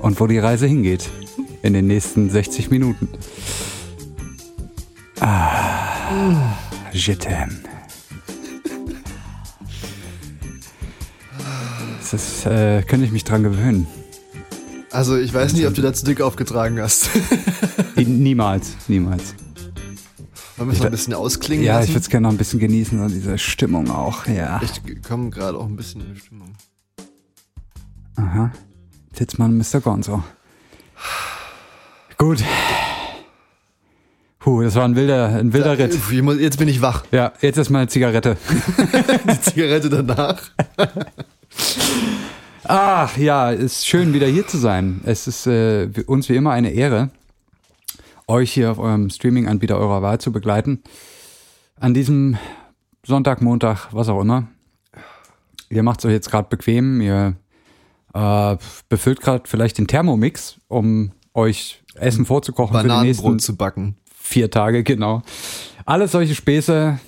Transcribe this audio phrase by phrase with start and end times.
[0.00, 1.10] und wo die Reise hingeht
[1.62, 3.08] in den nächsten 60 Minuten.
[5.20, 6.56] Ah,
[6.92, 7.56] je t'aime.
[11.98, 13.86] Das ist, äh, könnte ich mich dran gewöhnen.
[14.90, 17.10] Also ich weiß nicht, ob du da zu dick aufgetragen hast.
[17.96, 19.34] Niemals, niemals.
[20.58, 21.90] Wollen wir es noch ein bisschen ausklingen Ja, ich lassen?
[21.92, 24.60] würde es gerne noch ein bisschen genießen und diese Stimmung auch, ja.
[24.62, 26.48] Ich komme gerade auch ein bisschen in die Stimmung.
[28.16, 28.50] Aha.
[29.12, 29.80] Zitzmann Mr.
[29.80, 30.22] Gonzo.
[32.16, 32.42] Gut.
[34.40, 35.94] Puh, das war ein wilder, ein wilder Ritt.
[35.94, 37.04] Uff, ich muss- Jetzt bin ich wach.
[37.12, 38.36] Ja, jetzt ist mal eine Zigarette.
[39.24, 40.40] Die Zigarette danach.
[42.64, 45.00] Ach ja, ist schön wieder hier zu sein.
[45.04, 47.10] Es ist äh, uns wie immer eine Ehre,
[48.28, 50.82] euch hier auf eurem Streaming-Anbieter eurer Wahl zu begleiten.
[51.80, 52.36] An diesem
[53.04, 54.48] Sonntag, Montag, was auch immer.
[55.70, 57.00] Ihr macht es euch jetzt gerade bequem.
[57.00, 57.36] Ihr
[58.14, 58.56] äh,
[58.88, 63.96] befüllt gerade vielleicht den Thermomix, um euch Essen vorzukochen für die nächsten zu backen.
[64.14, 65.22] vier Tage, genau.
[65.84, 66.98] Alles solche Späße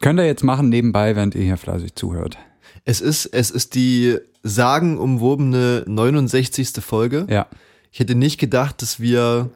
[0.00, 2.38] könnt ihr jetzt machen nebenbei, während ihr hier fleißig zuhört.
[2.84, 6.84] Es ist, es ist die sagenumwobene 69.
[6.84, 7.26] Folge.
[7.28, 7.46] Ja.
[7.90, 9.50] Ich hätte nicht gedacht, dass wir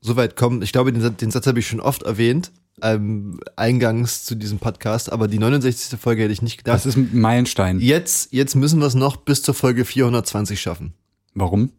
[0.00, 0.62] so weit kommen.
[0.62, 2.52] Ich glaube, den, Satz- den Satz habe ich schon oft erwähnt,
[2.82, 5.98] ähm, eingangs zu diesem Podcast, aber die 69.
[5.98, 6.74] Folge hätte ich nicht gedacht.
[6.76, 7.80] Das ist ein Meilenstein.
[7.80, 10.92] Jetzt, jetzt müssen wir es noch bis zur Folge 420 schaffen.
[11.34, 11.70] Warum?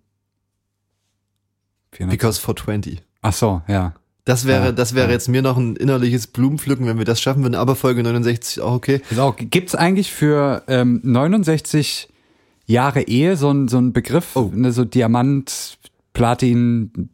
[1.92, 2.12] 400.
[2.18, 3.02] Because 420.
[3.22, 3.94] Ach so, ja.
[4.26, 5.14] Das wäre, Ja, das wäre ja.
[5.14, 8.74] jetzt mir noch ein innerliches Blumenpflücken, wenn wir das schaffen würden, aber Folge 69 auch
[8.74, 9.02] okay.
[9.10, 12.10] Ist auch, gibt's eigentlich für ähm, 69
[12.66, 14.52] Jahre Ehe so ein so ein Begriff, Oh.
[14.54, 15.78] ne, so Diamant,
[16.12, 17.10] Platin,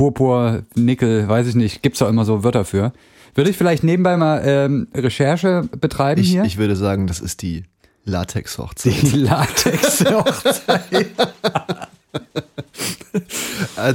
[0.00, 2.94] Purpur, Nickel, weiß ich nicht, gibt's da immer so Wörter für.
[3.34, 6.42] Würde ich vielleicht nebenbei mal ähm, Recherche betreiben Ich, hier?
[6.44, 7.64] ich würde sagen, das ist die
[8.06, 8.94] Latex-Hochzeit.
[9.02, 11.06] die Latex-Hochzeit.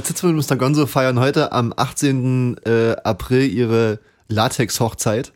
[0.04, 0.54] Zitzmann und Mr.
[0.54, 2.58] Gonzo feiern heute am 18.
[2.64, 5.32] Äh, April ihre Latex-Hochzeit.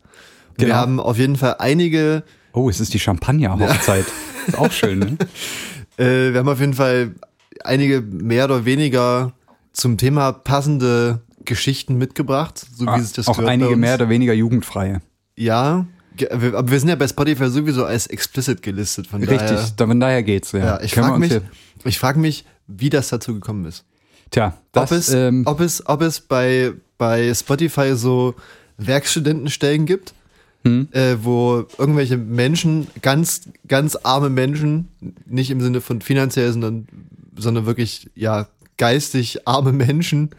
[0.50, 0.76] Und Wir Genau.
[0.78, 4.04] haben auf jeden Fall einige, oh, es ist die Champagner-Hochzeit.
[4.46, 5.16] Ist auch schön, ne?
[5.98, 7.16] äh, wir haben auf jeden Fall
[7.64, 9.32] einige mehr oder weniger
[9.80, 14.08] zum Thema passende Geschichten mitgebracht, so wie das Ah, auch gehört bei einige mehr oder
[14.08, 15.00] weniger jugendfreie.
[15.36, 15.86] Ja,
[16.30, 19.88] aber wir sind ja bei Spotify sowieso als explicit gelistet, von Richtig, daher.
[19.88, 20.52] von daher geht's.
[20.52, 21.40] Ja, Ja, ich frage mich,
[21.84, 23.84] ich frag mich, wie das dazu gekommen ist.
[24.30, 28.34] Tja, das, ob es, ähm, ob es, ob es bei, bei Spotify so
[28.76, 30.14] Werkstudentenstellen gibt,
[30.62, 30.88] Hm?
[30.92, 34.88] äh, wo irgendwelche Menschen, ganz, ganz arme Menschen,
[35.24, 36.86] nicht im Sinne von finanziell, sondern,
[37.34, 38.46] sondern wirklich, ja,
[38.80, 40.30] geistig arme Menschen,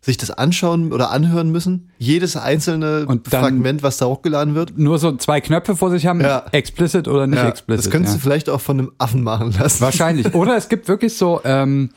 [0.00, 1.90] sich das anschauen oder anhören müssen.
[1.98, 4.78] Jedes einzelne Fragment, was da hochgeladen wird.
[4.78, 6.44] nur so zwei Knöpfe vor sich haben, Ja.
[6.52, 7.84] explicit oder nicht Ja, explicit.
[7.86, 8.18] das könntest ja.
[8.18, 9.80] du vielleicht auch von einem Affen machen lassen.
[9.80, 10.32] Wahrscheinlich.
[10.34, 11.90] Oder es gibt wirklich so, ähm,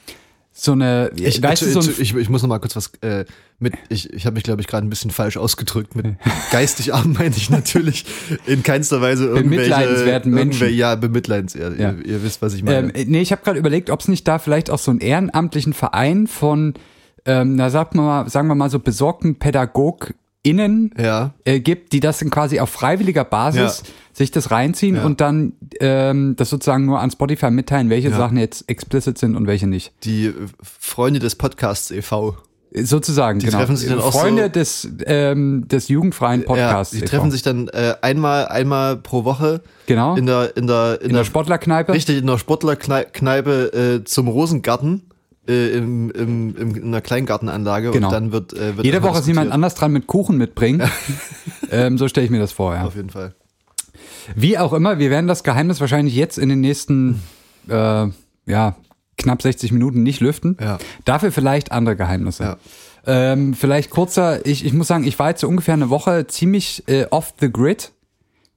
[0.53, 3.25] so eine, Ich, weißt du, so ein, ich, ich muss noch mal kurz was äh,
[3.59, 3.73] mit.
[3.89, 5.95] Ich, ich habe mich, glaube ich, gerade ein bisschen falsch ausgedrückt.
[5.95, 6.15] Mit
[6.51, 8.05] geistig arm meine ich natürlich
[8.45, 10.73] in keinster Weise irgendwelche Bemitleidenswerten Menschen.
[10.73, 11.79] Ja, bemitleidenswert.
[11.79, 11.91] Ja.
[11.91, 12.93] Ihr, ihr wisst, was ich meine.
[12.93, 15.73] ähm, nee, ich habe gerade überlegt, ob es nicht da vielleicht auch so einen ehrenamtlichen
[15.73, 16.73] Verein von,
[17.25, 19.35] ähm, na sagt man mal, sagen wir mal so besorgten
[20.43, 21.33] PädagogInnen ja.
[21.45, 23.89] äh, gibt, die das dann quasi auf freiwilliger Basis Ja.
[24.13, 25.03] sich das reinziehen Ja.
[25.05, 28.11] und dann ähm, das sozusagen nur an Spotify mitteilen, welche.
[28.11, 29.93] Sachen jetzt explicit sind und welche nicht.
[30.03, 32.35] Die äh, Freunde des Podcasts e.V.
[32.73, 33.57] Sozusagen, Die genau.
[33.59, 36.93] treffen sich dann auch Freunde so- des, ähm, des jugendfreien Podcasts.
[36.93, 37.11] Ja, die e.V.
[37.15, 40.15] treffen sich dann äh, einmal, einmal pro Woche Genau.
[40.15, 41.93] in der, in der, in, in der Sportlerkneipe.
[41.93, 45.03] richtig in der Sportlerkneipe äh, zum Rosengarten
[45.47, 48.07] äh, im, im, im, in einer Kleingartenanlage Genau.
[48.07, 50.89] und dann wird, äh, wird Jede Woche ist jemand anders dran mit Kuchen mitbringen.
[51.71, 52.85] ähm, so stelle ich mir das vor, ja.
[52.85, 53.33] Auf jeden Fall.
[54.35, 57.21] Wie auch immer, wir werden das Geheimnis wahrscheinlich jetzt in den nächsten,
[57.67, 58.07] äh,
[58.45, 58.75] ja,
[59.17, 60.57] knapp 60 Minuten nicht lüften.
[60.59, 60.77] Ja.
[61.05, 62.43] Dafür vielleicht andere Geheimnisse.
[62.43, 62.57] Ja.
[63.05, 66.83] Ähm, vielleicht kurzer, ich, ich muss sagen, ich war jetzt so ungefähr eine Woche ziemlich
[66.87, 67.91] äh, off the grid,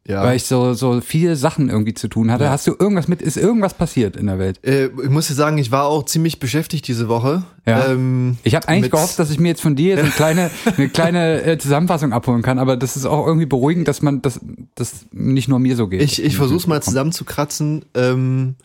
[0.07, 0.23] Ja.
[0.23, 2.45] weil ich so, so viele Sachen irgendwie zu tun hatte.
[2.45, 2.51] Ja.
[2.51, 4.63] Hast du irgendwas mit, ist irgendwas passiert in der Welt?
[4.63, 7.43] Äh, ich muss dir sagen, ich war auch ziemlich beschäftigt diese Woche.
[7.65, 7.87] Ja.
[7.87, 10.89] Ähm, Ich habe eigentlich gehofft, dass ich mir jetzt von dir so eine kleine, eine
[10.91, 14.41] kleine äh, Zusammenfassung abholen kann, aber das ist auch irgendwie beruhigend, dass man das,
[14.75, 16.03] das nicht nur mir so geht.
[16.03, 17.87] Ich, ich versuche es mal zusammenzukratzen.
[17.95, 18.57] Ähm,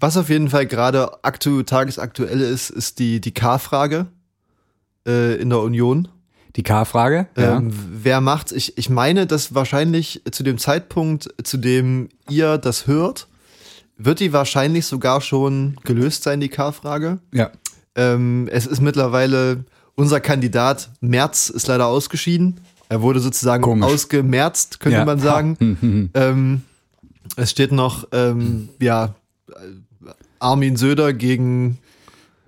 [0.00, 4.06] was auf jeden Fall gerade aktu tagesaktuell ist, ist die, die K-Frage
[5.06, 6.08] äh, in der Union.
[6.56, 7.26] Die K-Frage.
[7.36, 7.56] Ja.
[7.58, 8.52] Ähm, wer macht's?
[8.52, 13.28] Ich, ich meine, dass wahrscheinlich zu dem Zeitpunkt, zu dem ihr das hört,
[13.96, 17.18] wird die wahrscheinlich sogar schon gelöst sein, die K-Frage.
[17.32, 17.50] ja.
[17.96, 19.64] Ähm, es ist mittlerweile
[19.96, 22.60] unser Kandidat Merz ist leider ausgeschieden.
[22.88, 23.84] Er wurde sozusagen Komisch.
[23.92, 25.04] ausgemerzt, könnte Ja.
[25.04, 25.56] man sagen.
[25.58, 26.10] Hm, hm, hm.
[26.14, 26.62] Ähm,
[27.36, 29.14] es steht noch, ähm, ja,
[30.38, 31.78] Armin Söder gegen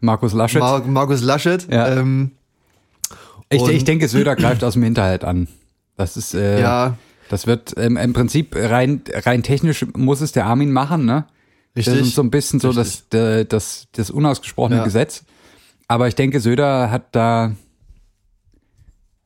[0.01, 0.61] Markus Laschet.
[0.61, 1.67] Mar Markus Laschet.
[1.71, 1.89] Ja.
[1.89, 2.31] Ähm,
[3.53, 5.49] ich, ich denke, Söder greift aus dem Hinterhalt an.
[5.97, 6.97] Das ist, äh, ja,
[7.29, 11.27] das wird ähm, im Prinzip rein, rein technisch muss es der Armin machen, ne?
[11.75, 12.09] Das richtig.
[12.09, 14.85] ist so ein bisschen so das, das, das, das unausgesprochene Ja.
[14.85, 15.25] Gesetz.
[15.89, 17.53] Aber ich denke, Söder hat da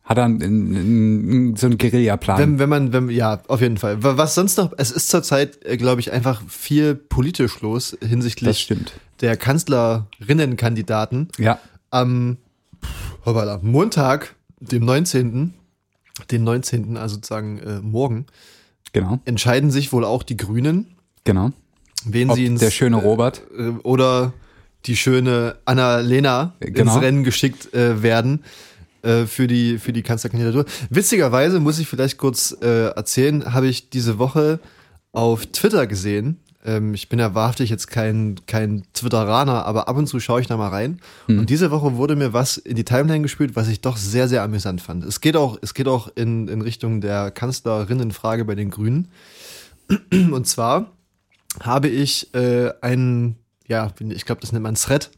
[0.04, 2.38] hat einen, so einen Guerilla-Plan.
[2.38, 4.04] Wenn, wenn man, wenn, ja, auf jeden Fall.
[4.04, 8.08] Wa- Was sonst noch, es ist zurzeit, äh, glaube ich, einfach viel politisch los Das
[8.08, 8.72] hinsichtlich
[9.20, 11.28] der Kanzlerinnenkandidaten.
[11.38, 11.58] Ja.
[11.90, 12.36] Am
[13.26, 15.52] hoppala, Montag, dem 19.,
[16.30, 18.26] den 19., also sozusagen äh, morgen,
[18.92, 19.20] Genau.
[19.26, 21.50] entscheiden sich wohl auch die Grünen, Genau.
[22.04, 23.42] wen Ob sie ins der schöne Robert.
[23.58, 24.32] äh, oder
[24.86, 26.94] die schöne Anna-Lena Genau.
[26.94, 28.44] ins Rennen geschickt äh, werden
[29.02, 30.64] äh, für die für die Kanzlerkandidatur.
[30.88, 34.60] Witzigerweise muss ich vielleicht kurz äh, erzählen, habe ich diese Woche
[35.12, 36.38] auf Twitter gesehen.
[36.66, 40.48] Ähm, ich bin ja wahrhaftig jetzt kein kein Twitteraner, aber ab und zu schaue ich
[40.48, 41.00] da mal rein.
[41.26, 41.38] Hm.
[41.38, 44.42] Und diese Woche wurde mir was in die Timeline gespült, was ich doch sehr sehr
[44.42, 45.04] amüsant fand.
[45.04, 49.08] Es geht auch es geht auch in in Richtung der Kanzlerinnenfrage bei den Grünen.
[50.10, 50.92] Und zwar
[51.60, 53.36] habe ich äh, einen,
[53.66, 55.10] ja, ich glaube, das nennt man Thread.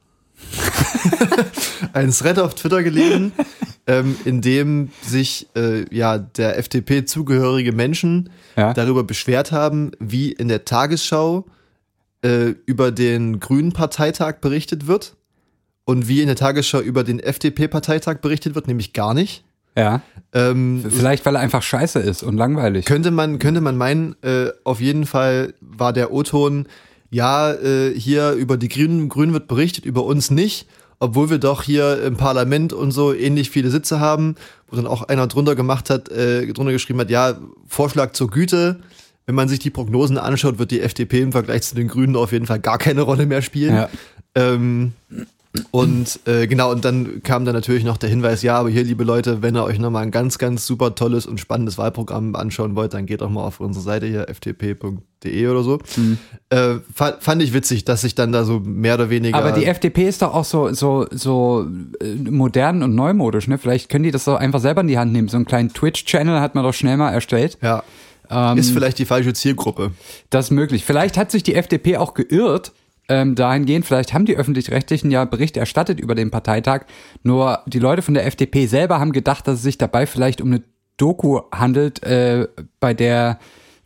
[1.93, 3.33] einen Thread auf Twitter gelesen,
[3.87, 8.75] ähm, in dem sich äh, ja der FDP zugehörige Menschen Ja.
[8.75, 11.47] darüber beschwert haben, wie in der Tagesschau
[12.23, 15.15] äh, über den Grünen Parteitag berichtet wird
[15.85, 19.45] und wie in der Tagesschau über den FDP-Parteitag berichtet wird, nämlich gar nicht.
[19.77, 20.03] Ja.
[20.33, 22.85] Ähm, Vielleicht, weil er einfach scheiße ist und langweilig.
[22.85, 26.67] könnte man, könnte man meinen, äh, auf jeden Fall war der O-Ton,
[27.11, 30.67] ja, äh, hier über die Grünen, Grünen wird berichtet, über uns nicht,
[31.01, 34.35] obwohl wir doch hier im Parlament und so ähnlich viele Sitze haben,
[34.69, 38.81] wo dann auch einer drunter gemacht hat, äh, drunter geschrieben hat, ja, Vorschlag zur Güte.
[39.27, 42.33] Wenn man sich die Prognosen anschaut, wird die FDP im Vergleich zu den Grünen auf
[42.33, 43.75] jeden Fall gar keine Rolle mehr spielen.
[43.75, 43.89] Ja.
[44.35, 44.93] Ähm,
[45.71, 49.05] und äh, genau, und dann kam dann natürlich noch der Hinweis, ja, aber hier, liebe
[49.05, 52.95] Leute, wenn ihr euch nochmal ein ganz, ganz super tolles und spannendes Wahlprogramm anschauen wollt,
[52.95, 55.79] dann geht doch mal auf unsere Seite hier, ftp.de oder so.
[56.51, 59.37] Äh, fa fand ich witzig, dass sich dann da so mehr oder weniger.
[59.37, 61.67] Aber die FDP ist doch auch so, so, so
[62.01, 63.59] äh, modern und neumodisch, ne?
[63.59, 65.29] Vielleicht können die das doch einfach selber in die Hand nehmen.
[65.29, 67.59] So einen kleinen Twitch-Channel hat man doch schnell mal erstellt.
[67.63, 67.83] ja,
[68.31, 69.93] Ähm, ist vielleicht die falsche Zielgruppe.
[70.31, 70.85] Das ist möglich.
[70.85, 72.73] Vielleicht hat sich die FDP auch geirrt,
[73.09, 76.83] ähm, dahingehend, vielleicht haben die Öffentlich-Rechtlichen ja Bericht erstattet über den Parteitag,
[77.23, 80.49] nur die Leute von der FDP selber haben gedacht, dass es sich dabei vielleicht um
[80.49, 80.63] eine
[80.97, 82.49] Doku handelt, äh,
[82.81, 83.39] bei der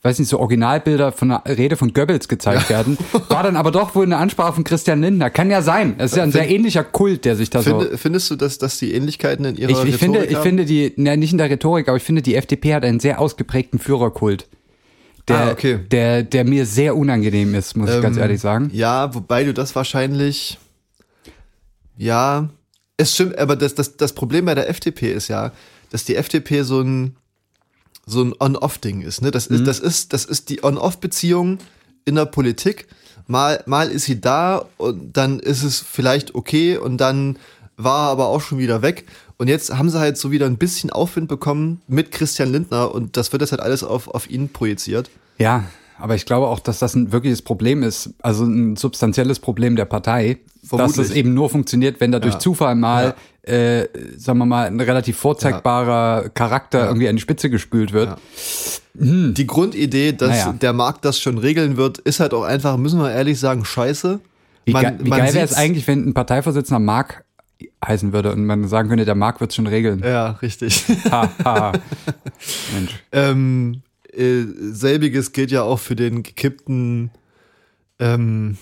[0.03, 2.99] weiß nicht, so Originalbilder von einer Rede von Goebbels gezeigt werden.
[3.29, 5.31] War dann aber doch wohl eine Ansprache von Christian Lindner.
[5.31, 5.95] Kann ja sein.
[5.99, 7.79] Es ist ja ein sehr ähnlicher Kult, der sich da so...
[7.79, 10.43] Finde, findest du, dass, dass die Ähnlichkeiten in ihrer Ich, ich finde, Rhetorik ich haben?
[10.43, 13.21] finde die, na, nicht in der Rhetorik, aber ich finde, die FDP hat einen sehr
[13.21, 14.49] ausgeprägten Führerkult.
[15.29, 15.79] Der, Ah, okay.
[15.91, 18.71] der, der mir sehr unangenehm ist, muss ich ganz Ähm, ehrlich sagen.
[18.73, 20.59] Ja, wobei du das wahrscheinlich.
[21.97, 22.49] Ja,
[22.97, 25.53] es stimmt, aber das, das, das Problem bei der FDP ist ja,
[25.91, 27.17] dass die FDP so ein,
[28.07, 29.23] so ein On-Off-Ding ist.
[29.23, 29.31] Ne?
[29.31, 29.57] Das, Mhm.
[29.57, 31.59] ist das, ist, das ist die On-Off-Beziehung
[32.05, 32.89] in der Politik.
[33.29, 37.39] Mal, mal ist sie da und dann ist es vielleicht okay und dann
[37.77, 39.05] war er aber auch schon wieder weg.
[39.39, 43.17] Und jetzt haben sie halt so wieder ein bisschen Aufwind bekommen mit Christian Lindner und
[43.17, 45.11] das wird jetzt halt alles auf, auf ihn projiziert.
[45.39, 45.65] Ja,
[45.99, 49.85] aber ich glaube auch, dass das ein wirkliches Problem ist, also ein substanzielles Problem der
[49.85, 51.07] Partei, dass Vermutlich.
[51.09, 52.41] es eben nur funktioniert, wenn da durch Ja.
[52.41, 53.87] Zufall mal, äh,
[54.17, 58.09] sagen wir mal, ein relativ vorzeigbarer Charakter irgendwie an die Spitze gespült wird.
[58.11, 58.17] Ja.
[58.95, 60.53] Die Grundidee, dass Naja.
[60.61, 64.21] der Markt das schon regeln wird, ist halt auch einfach, müssen wir ehrlich sagen, scheiße.
[64.65, 67.22] Wie, Man- ge wie geil wäre es eigentlich, wenn ein Parteivorsitzender Mark
[67.85, 70.01] heißen würde und man sagen könnte, der Mark wird schon regeln.
[70.05, 70.85] Ja, richtig.
[71.11, 71.73] Ha, ha.
[72.75, 72.93] Mensch.
[73.13, 74.43] ähm, äh,
[74.73, 77.11] selbiges gilt ja auch für den gekippten
[77.99, 78.57] ähm,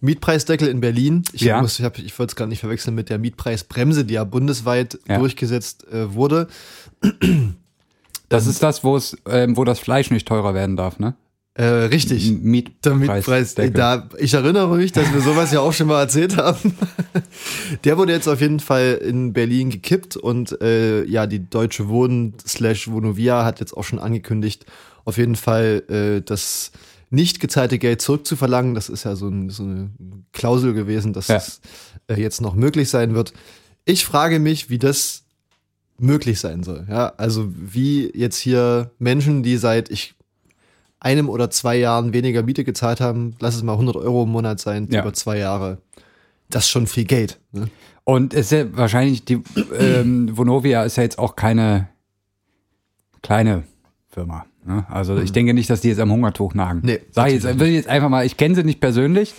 [0.00, 1.22] Mietpreisdeckel in Berlin.
[1.32, 1.60] Ich, Ja.
[1.60, 4.98] muss, ich, hab- ich wollte es gar nicht verwechseln mit der Mietpreisbremse, die ja bundesweit
[5.08, 5.18] Ja.
[5.18, 6.48] durchgesetzt äh, wurde.
[8.28, 11.14] Das ist das, wo es, ähm, wo das Fleisch nicht teurer werden darf, ne?
[11.56, 12.30] Äh, richtig.
[12.32, 12.80] Mietpreis.
[12.84, 13.72] Der Mietpreis, Deckel.
[13.72, 16.74] da, ich erinnere mich, dass wir sowas ja auch schon mal erzählt haben.
[17.84, 22.34] Der wurde jetzt auf jeden Fall in Berlin gekippt und äh, ja, die Deutsche Wohnen
[22.46, 24.66] slash Vonovia hat jetzt auch schon angekündigt,
[25.06, 26.72] auf jeden Fall äh, das
[27.08, 28.74] nicht gezahlte Geld zurückzuverlangen.
[28.74, 29.90] Das ist ja so, ein, so eine
[30.32, 31.36] Klausel gewesen, dass Ja.
[31.36, 31.60] es
[32.08, 33.32] äh, jetzt noch möglich sein wird.
[33.84, 35.22] Ich frage mich, wie das
[35.98, 36.86] möglich sein soll.
[36.90, 40.15] Ja, also wie jetzt hier Menschen, die seit ich
[41.00, 44.60] einem oder zwei Jahren weniger Miete gezahlt haben, lass es mal 100 Euro im Monat
[44.60, 45.02] sein, Ja.
[45.02, 45.78] über zwei Jahre.
[46.50, 47.38] Das ist schon viel Geld.
[47.52, 47.68] Ne?
[48.04, 49.42] Und es ist ja wahrscheinlich, die
[49.78, 51.88] ähm, Vonovia ist ja jetzt auch keine
[53.22, 53.64] kleine
[54.08, 54.46] Firma.
[54.64, 54.86] Ne?
[54.88, 56.80] Also ich denke nicht, dass die jetzt am Hungertuch nagen.
[56.84, 59.34] Nee, Sag ich jetzt, will ich jetzt einfach mal, ich kenne sie nicht persönlich,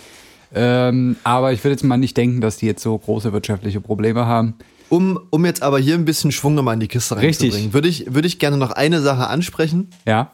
[0.54, 4.26] ähm, aber ich würde jetzt mal nicht denken, dass die jetzt so große wirtschaftliche Probleme
[4.26, 4.54] haben.
[4.90, 7.48] Um, um jetzt aber hier ein bisschen Schwung nochmal in die Kiste Richtig.
[7.52, 9.88] reinzubringen, würde ich, würde ich gerne noch eine Sache ansprechen.
[10.06, 10.32] Ja,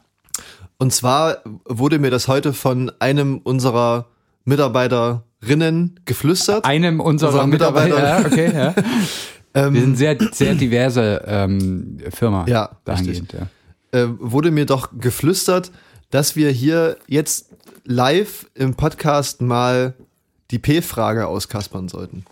[0.85, 4.09] Und zwar wurde mir das heute von einem unserer
[4.45, 6.67] Mitarbeiterinnen geflüstert.
[6.67, 7.95] einem unserer Unserer Mitarbeiter.
[8.21, 8.27] Mitarbeiter.
[8.27, 8.75] Okay, ja.
[9.57, 12.45] Ähm, Wir sind sehr, sehr diverse ähm, Firma.
[12.49, 13.47] Ja, dahingehend, ja.
[13.99, 15.71] äh, wurde mir doch geflüstert,
[16.11, 17.49] dass wir hier jetzt
[17.85, 19.95] live im Podcast mal
[20.51, 22.27] die P-Frage auskaspern sollten.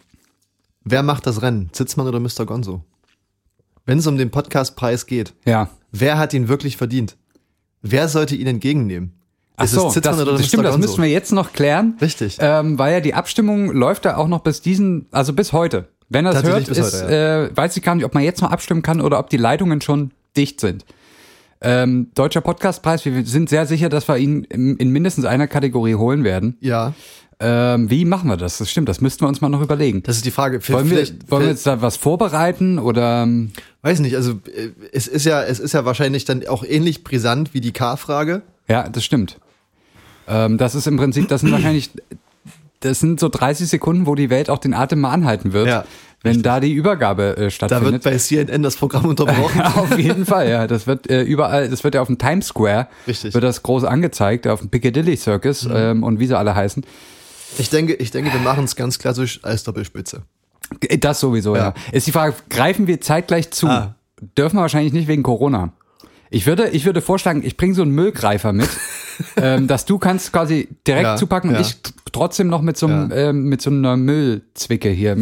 [0.84, 1.70] Wer macht das Rennen?
[1.72, 2.44] Zitzmann oder Mr.
[2.44, 2.84] Gonzo?
[3.86, 5.70] Wenn es um den Podcastpreis geht, Ja.
[5.90, 7.16] wer hat ihn wirklich verdient?
[7.82, 9.12] Wer sollte ihn entgegennehmen?
[9.56, 11.96] Ach Ist so, es Zitzmann das, oder das stimmt, das müssen wir jetzt noch klären.
[12.00, 12.38] Richtig.
[12.40, 15.88] Ähm, weil ja die Abstimmung läuft ja auch noch bis diesen, also bis heute.
[16.08, 18.50] Wenn er das hört, ist, heute, äh, weiß ich gar nicht, ob man jetzt noch
[18.50, 20.84] abstimmen kann oder ob die Leitungen schon dicht sind.
[21.62, 25.94] Ähm, Deutscher Podcastpreis, wir sind sehr sicher, dass wir ihn in, in mindestens einer Kategorie
[25.94, 26.56] holen werden.
[26.60, 26.92] ja,
[27.44, 28.58] Ähm, wie machen wir das?
[28.58, 30.02] Das stimmt, das müssten wir uns mal noch überlegen.
[30.04, 30.60] das ist die Frage.
[30.68, 33.50] Wollen wir, wollen wir jetzt da was vorbereiten oder ähm,
[33.82, 37.52] Weiß nicht, also äh, es ist ja, es ist ja wahrscheinlich dann auch ähnlich brisant
[37.54, 38.42] wie die K-Frage.
[38.68, 39.38] ja, das stimmt.
[40.28, 41.90] Ähm, das ist im Prinzip, das sind wahrscheinlich,
[42.80, 45.84] das sind so 30 Sekunden, wo die Welt auch den Atem mal anhalten wird, Ja,
[46.22, 48.02] wenn da die Übergabe äh, Da wird stattfindet.
[48.02, 49.60] bei CNN das Programm unterbrochen.
[49.74, 50.66] auf jeden Fall, ja.
[50.66, 53.30] Das wird äh, überall, das wird ja auf dem Times Square, Richtig.
[53.30, 53.34] Mhm.
[53.34, 56.84] wird das groß angezeigt, auf dem Piccadilly Circus ähm, und wie sie alle heißen.
[57.58, 60.22] Ich denke, ich denke, wir machen es ganz klassisch als Doppelspitze.
[60.88, 61.62] Äh, Das sowieso, ja.
[61.68, 61.74] Ja.
[61.92, 63.66] Ist die Frage, greifen wir zeitgleich zu?
[63.68, 63.94] Ah.
[64.38, 65.72] Dürfen wir wahrscheinlich nicht wegen Corona.
[66.34, 68.68] Ich würde, ich würde vorschlagen, ich bringe so einen Müllgreifer mit,
[69.36, 71.60] ähm, dass du kannst quasi direkt Ja, zupacken und ja.
[71.60, 71.76] ich
[72.10, 73.16] trotzdem noch mit so, einem, Ja.
[73.28, 75.16] ähm, mit so einer Müllzwicke hier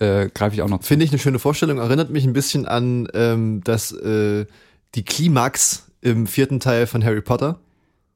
[0.00, 0.82] äh, greife ich auch noch.
[0.82, 1.78] Finde ich eine schöne Vorstellung.
[1.78, 4.46] Erinnert mich ein bisschen an ähm, das, äh,
[4.94, 7.58] die Klimax im vierten Teil von Harry Potter.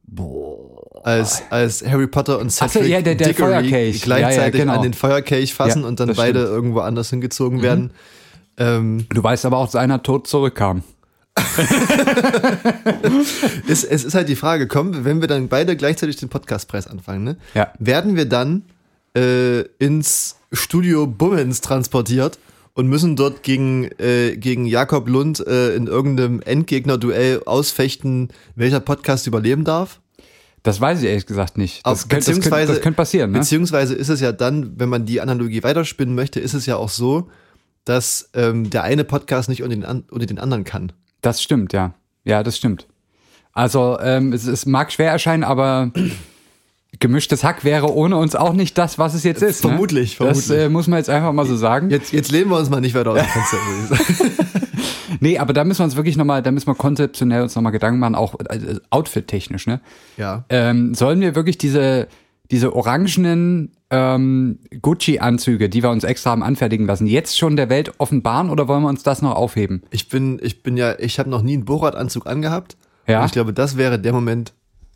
[0.04, 1.04] Boah.
[1.04, 4.02] Als, als Harry Potter und Ach so, Cedric ja, der- der Feuerkelch.
[4.02, 4.74] gleichzeitig genau.
[4.76, 6.48] an den Feuerkelch fassen und dann beide stimmt.
[6.50, 6.54] Mhm.
[6.56, 7.92] irgendwo anders hingezogen werden.
[8.58, 10.82] Ähm, Du weißt aber auch, dass einer tot zurückkam.
[13.68, 17.24] es, es ist halt die Frage, komm, wenn wir dann beide gleichzeitig den Podcastpreis anfangen,
[17.24, 17.36] ne?
[17.54, 17.72] Ja.
[17.78, 18.62] werden wir dann
[19.16, 22.38] äh, ins Studio Bummens transportiert
[22.74, 29.26] und müssen dort gegen, äh, gegen Jakob Lund äh, in irgendeinem Endgegner-Duell ausfechten, welcher Podcast
[29.26, 30.00] überleben darf?
[30.62, 31.86] Das weiß ich ehrlich gesagt nicht.
[31.86, 33.38] Das, könnte, das, könnte, beziehungsweise- das könnte passieren, ne?
[33.38, 36.90] Beziehungsweise ist es ja dann, wenn man die Analogie weiterspinnen möchte, ist es ja auch
[36.90, 37.28] so,
[37.84, 40.92] dass ähm, der eine Podcast nicht unter den, unter den anderen kann.
[41.22, 41.94] Das stimmt, ja.
[42.24, 42.86] Ja, das stimmt.
[43.52, 45.90] Also, ähm, es, es mag schwer erscheinen, aber
[47.00, 49.60] gemischtes Hack wäre ohne uns auch nicht das, was es jetzt ist.
[49.60, 50.26] Vermutlich, ne?
[50.28, 50.66] Das vermutlich.
[50.66, 51.90] äh, muss man jetzt einfach mal so sagen.
[51.90, 54.36] Jetzt, jetzt lehnen wir uns mal nicht weiter aus dem Fenster.
[55.22, 57.98] Nee, aber da müssen wir uns wirklich nochmal, da müssen wir konzeptionell uns nochmal Gedanken
[57.98, 59.80] machen, auch äh, outfit-technisch, ne?
[60.16, 60.44] Ja.
[60.48, 62.08] Ähm, sollen wir wirklich diese,
[62.50, 67.92] diese orangenen ähm, Gucci-Anzüge, die wir uns extra haben anfertigen lassen, jetzt schon der Welt
[67.98, 69.82] offenbaren oder wollen wir uns das noch aufheben?
[69.90, 72.76] Ich bin, ich bin ja, ich habe noch nie einen Borat-Anzug angehabt.
[73.06, 73.20] Ja.
[73.20, 74.52] Und ich glaube, das wäre der Moment,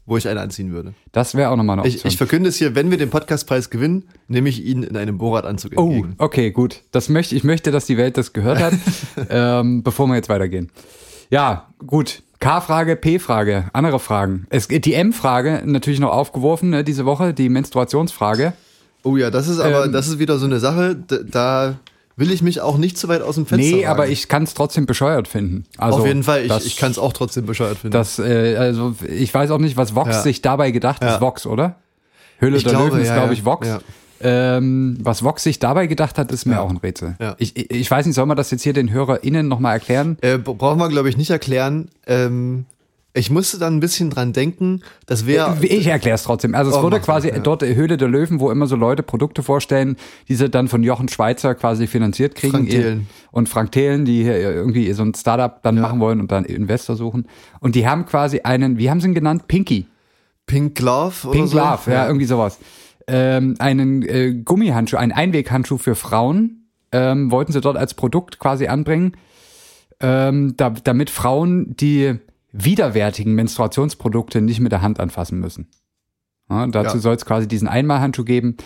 [0.07, 0.95] wo ich einen anziehen würde.
[1.13, 1.99] Das wäre auch nochmal eine Option.
[1.99, 5.19] Ich, ich verkünde es hier, wenn wir den Podcastpreis gewinnen, nehme ich ihn in einem
[5.19, 6.15] Borat-Anzug Oh, entgegen.
[6.19, 6.83] okay, gut.
[6.93, 8.75] Das möchte, ich möchte, dass die Welt das gehört hat,
[9.31, 10.71] ähm, bevor wir jetzt weitergehen.
[11.31, 12.23] Ja, gut.
[12.39, 14.47] K-Frage, P-Frage, andere Fragen.
[14.51, 18.53] Es, die M-Frage natürlich noch aufgeworfen ne, diese Woche, die Menstruationsfrage.
[19.05, 19.93] Oh ja, das ist aber, Ähm.
[19.93, 21.77] das ist wieder so eine Sache, da,
[22.17, 23.87] will ich mich auch nicht zu weit aus dem Fenster Nee, wagen.
[23.91, 25.65] aber ich kann es trotzdem bescheuert finden.
[25.79, 27.93] Also, Auf jeden Fall, ich, das, ich kann es auch trotzdem bescheuert finden.
[27.93, 30.23] Das, äh, also ich weiß auch nicht, was Vox Ja.
[30.23, 31.15] sich dabei gedacht Ja.
[31.15, 31.21] ist.
[31.21, 31.77] Vox, oder?
[32.39, 33.69] Höhle Ich der glaube, Löwen ist, ja, glaube ich, Vox.
[34.21, 37.17] Ähm, was Vox sich dabei gedacht hat, ist mir auch ein Rätsel.
[37.39, 40.17] Ich, ich, weiß nicht, soll man das jetzt hier den HörerInnen nochmal erklären?
[40.23, 41.89] Äh, brauchen wir, glaube ich, nicht erklären.
[42.07, 42.65] Ähm,
[43.17, 45.57] ich musste dann ein bisschen dran denken, das wäre.
[45.63, 46.55] Ich erkläre es trotzdem.
[46.55, 47.43] Also es Oh, wurde quasi das, ja.
[47.43, 49.97] dort Höhle der Löwen, wo immer so Leute Produkte vorstellen,
[50.29, 52.53] die sie dann von Jochen Schweizer quasi finanziert kriegen.
[52.53, 53.07] Frank Thelen.
[53.31, 56.97] Und Frank Thelen, die hier irgendwie so ein Startup dann machen wollen und dann Investor
[56.97, 57.29] suchen.
[57.61, 59.47] Und die haben quasi einen, wie haben sie ihn genannt?
[59.47, 59.87] Pinky.
[60.47, 61.59] Pink Glove oder Pink so.
[61.59, 62.59] Love, ja, irgendwie sowas.
[63.07, 68.67] Ähm, einen äh, Gummihandschuh, einen Einweghandschuh für Frauen ähm, wollten sie dort als Produkt quasi
[68.69, 69.17] anbringen,
[70.01, 72.15] ähm, da, damit Frauen die
[72.57, 75.69] widerwärtigen Menstruationsprodukte nicht mit der Hand anfassen müssen.
[76.49, 77.03] Ja, dazu Ja.
[77.03, 78.57] soll es quasi diesen Einmalhandschuh geben.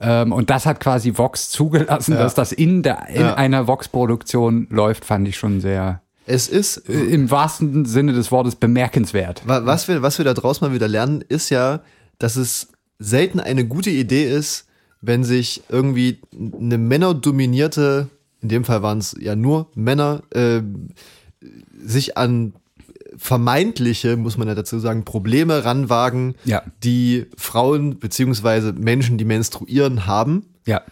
[0.00, 2.18] Ähm, und das hat quasi Vox zugelassen, Ja.
[2.20, 6.92] dass das in, der, in einer Vox-Produktion läuft, fand ich schon sehr, Es ist, äh,
[6.92, 9.42] im wahrsten Sinne des Wortes, bemerkenswert.
[9.46, 11.80] wa- was wir, was wir da draus mal wieder lernen, ist ja,
[12.18, 12.68] dass es
[12.98, 14.66] selten eine gute Idee ist,
[15.00, 16.20] wenn sich irgendwie
[16.60, 18.08] eine männerdominierte,
[18.40, 20.62] in dem Fall waren es ja nur Männer, äh,
[21.84, 22.52] sich an
[23.16, 26.62] vermeintliche, muss man ja dazu sagen, Probleme ranwagen, Ja.
[26.82, 30.46] die Frauen beziehungsweise Menschen, die menstruieren, haben.
[30.66, 30.82] Ja.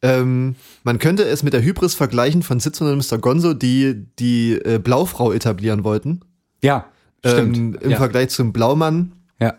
[0.00, 0.54] Ähm,
[0.84, 3.18] man könnte es mit der Hybris vergleichen von Sitzung und Mr.
[3.18, 6.20] Gonzo, die die äh, Blaufrau etablieren wollten.
[6.62, 6.86] Ja,
[7.24, 7.56] stimmt.
[7.56, 7.96] Ähm, Im ja.
[7.96, 9.12] Vergleich zum Blaumann.
[9.40, 9.54] ja.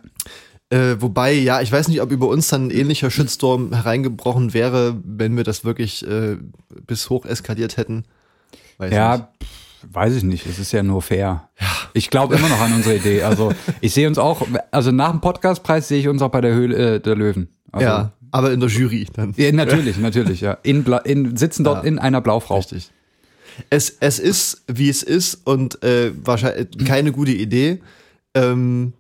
[0.71, 5.01] Äh, wobei, ja, ich weiß nicht, ob über uns dann ein ähnlicher Shitstorm hereingebrochen wäre,
[5.03, 6.37] wenn wir das wirklich äh,
[6.85, 8.03] bis hoch eskaliert hätten.
[8.77, 8.95] Weiß nicht.
[8.97, 9.47] Ja, pff,
[9.91, 10.45] weiß ich nicht.
[10.45, 11.49] Es ist ja nur fair.
[11.93, 13.23] Ich glaube immer noch an unsere Idee.
[13.23, 16.53] Also ich sehe uns auch, also nach dem Podcastpreis sehe ich uns auch bei der
[16.53, 17.49] Höhle äh, der Löwen.
[17.71, 19.33] Also, ja, aber in der Jury dann.
[19.37, 20.57] ja, natürlich, natürlich, ja.
[20.63, 21.87] In, Bla in sitzen dort Ja.
[21.89, 22.57] in einer Blaufrau.
[22.57, 22.89] Richtig.
[23.69, 27.79] Es, es ist, wie es ist und äh, wahrscheinlich keine gute Idee.
[28.33, 28.93] Ähm,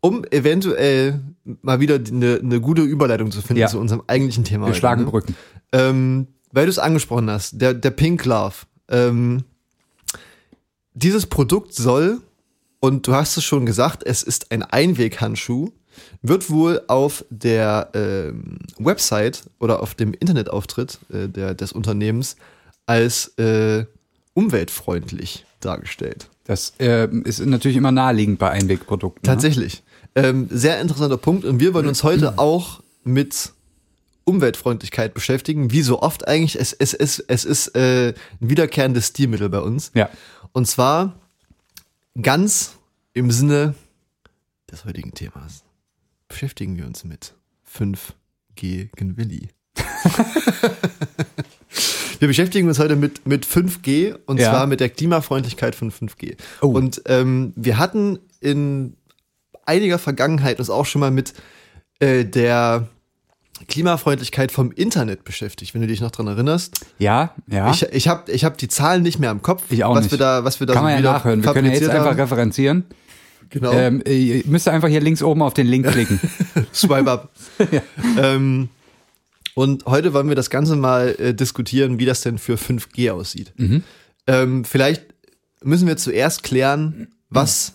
[0.00, 1.20] um eventuell
[1.62, 3.66] mal wieder eine, eine gute Überleitung zu finden Ja.
[3.68, 4.66] zu unserem eigentlichen Thema.
[4.66, 5.10] Wir heute, schlagen ne?
[5.10, 5.36] Brücken.
[5.72, 8.54] Ähm, weil du es angesprochen hast, der, der Pink Love.
[8.88, 9.42] Ähm,
[10.96, 12.20] dieses Produkt soll,
[12.80, 15.70] und du hast es schon gesagt, es ist ein Einweghandschuh,
[16.22, 22.36] wird wohl auf der ähm, Website oder auf dem Internetauftritt äh, der, des Unternehmens
[22.86, 23.86] als äh,
[24.34, 26.28] umweltfreundlich dargestellt.
[26.44, 29.22] Das äh, ist natürlich immer naheliegend bei Einwegprodukten.
[29.22, 29.34] Ne?
[29.34, 29.82] Tatsächlich.
[30.14, 33.52] Ähm, sehr interessanter Punkt und wir wollen uns heute auch mit
[34.26, 36.58] Umweltfreundlichkeit beschäftigen, wie so oft eigentlich.
[36.60, 38.08] Es, es, es, es ist äh,
[38.40, 39.92] ein wiederkehrendes Stilmittel bei uns.
[39.94, 40.10] Ja.
[40.52, 41.18] Und zwar
[42.20, 42.76] ganz
[43.14, 43.74] im Sinne
[44.70, 45.62] des heutigen Themas
[46.28, 47.34] beschäftigen wir uns mit
[47.72, 49.48] 5G gegen Willi.
[52.18, 54.50] wir beschäftigen uns heute mit, mit 5G und Ja.
[54.50, 56.36] zwar mit der Klimafreundlichkeit von 5G.
[56.62, 56.68] Oh.
[56.68, 58.96] Und ähm, wir hatten in
[59.64, 61.34] einiger Vergangenheit uns auch schon mal mit
[62.00, 62.88] äh, der
[63.68, 66.86] Klimafreundlichkeit vom Internet beschäftigt, wenn du dich noch dran erinnerst.
[66.98, 67.70] Ja, ja.
[67.70, 70.12] Ich, ich habe ich hab die Zahlen nicht mehr im Kopf, Ich auch was nicht.
[70.12, 71.44] wir da, was wir da Kann so man ja wieder nachhören.
[71.44, 72.20] Wir können ja jetzt fabriziert einfach haben.
[72.20, 72.84] referenzieren.
[73.50, 73.72] Genau.
[73.72, 76.20] Ähm, ihr müsst einfach hier links oben auf den Link klicken.
[76.74, 77.30] Swipe up.
[78.18, 78.68] ähm,
[79.54, 83.52] und heute wollen wir das Ganze mal äh, diskutieren, wie das denn für 5G aussieht.
[83.56, 83.82] Mhm.
[84.26, 85.04] Ähm, vielleicht
[85.62, 87.74] müssen wir zuerst klären, was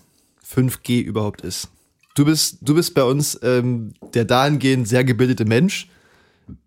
[0.53, 1.69] 5G überhaupt ist.
[2.15, 5.89] Du bist, du bist bei uns ähm, der dahingehend sehr gebildete Mensch.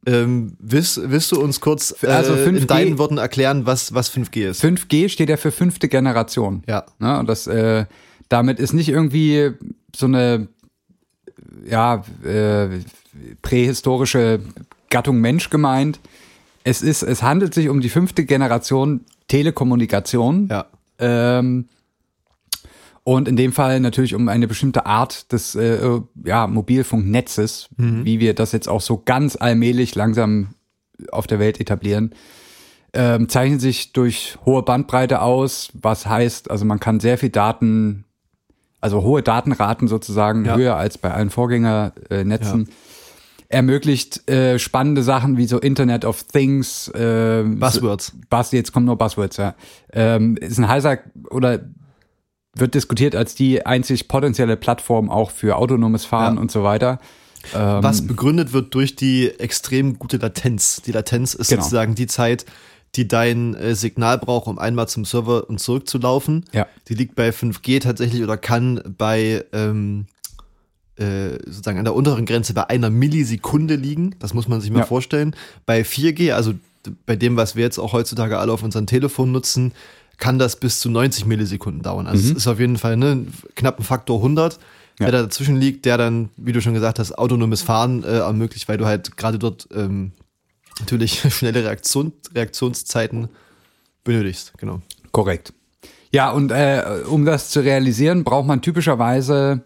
[0.06, 4.10] Ähm, willst, willst du uns kurz äh, Also 5G in deinen Worten erklären, was, was
[4.10, 4.64] 5G ist?
[4.64, 6.62] 5G steht ja für fünfte Generation.
[6.66, 6.86] Ja.
[6.98, 7.18] Ne?
[7.18, 7.84] Und das, äh,
[8.28, 9.52] damit ist nicht irgendwie
[9.94, 10.48] so eine
[11.66, 12.68] ja, äh,
[13.42, 14.40] prähistorische
[14.90, 16.00] Gattung Mensch gemeint.
[16.62, 20.48] Es ist, es handelt sich um die fünfte Generation Telekommunikation.
[20.50, 20.66] Ja.
[20.98, 21.68] Ähm,
[23.04, 25.78] und in dem Fall natürlich um eine bestimmte Art des äh,
[26.24, 30.54] ja, Mobilfunknetzes, wie wir das jetzt auch so ganz allmählich langsam
[31.12, 32.14] auf der Welt etablieren,
[32.94, 38.04] ähm, zeichnen sich durch hohe Bandbreite aus, was heißt, also man kann sehr viel Daten,
[38.80, 40.56] also hohe Datenraten sozusagen, Ja.
[40.56, 42.68] höher als bei allen Vorgängernetzen,
[43.48, 48.12] ermöglicht äh, spannende Sachen wie so Internet of Things, äh, Buzzwords.
[48.30, 49.54] Buzz, jetzt kommen nur Buzzwords, ja.
[49.92, 50.98] Ähm, ist ein heißer
[51.30, 51.60] oder
[52.54, 56.40] wird diskutiert als die einzig potenzielle Plattform auch für autonomes Fahren Ja.
[56.40, 56.98] und so weiter.
[57.54, 60.80] Ähm, was begründet wird durch die extrem gute Latenz.
[60.86, 61.62] Die Latenz ist Genau.
[61.62, 62.46] sozusagen die Zeit,
[62.94, 66.44] die dein äh, Signal braucht, um einmal zum Server und zurückzulaufen.
[66.52, 66.66] Ja.
[66.88, 70.06] Die liegt bei 5G tatsächlich oder kann bei ähm,
[70.96, 74.14] äh, sozusagen an der unteren Grenze bei einer Millisekunde liegen.
[74.20, 74.86] Das muss man sich mal Ja.
[74.86, 75.34] vorstellen.
[75.66, 76.54] Bei 4G, also
[77.04, 79.72] bei dem, was wir jetzt auch heutzutage alle auf unserem Telefon nutzen,
[80.18, 82.06] kann das bis zu 90 Millisekunden dauern.
[82.06, 82.30] Also Mhm.
[82.32, 84.58] es ist auf jeden Fall ne, knapp ein Faktor 100.
[85.00, 85.06] Ja.
[85.06, 88.68] der da dazwischen liegt, der dann, wie du schon gesagt hast, autonomes Fahren äh, ermöglicht,
[88.68, 90.12] weil du halt gerade dort ähm,
[90.78, 93.28] natürlich schnelle Reaktion, Reaktionszeiten
[94.04, 94.52] benötigst.
[94.56, 94.82] Genau.
[95.10, 95.52] Korrekt.
[96.12, 99.62] Ja, und äh, um das zu realisieren, braucht man typischerweise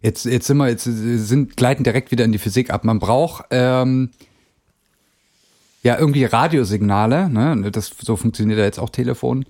[0.00, 2.84] jetzt jetzt sind wir jetzt sind gleiten direkt wieder in die Physik ab.
[2.84, 4.10] Man braucht ähm,
[5.86, 7.70] ja irgendwie Radiosignale, ne?
[7.70, 9.44] Das so funktioniert ja jetzt auch Telefon,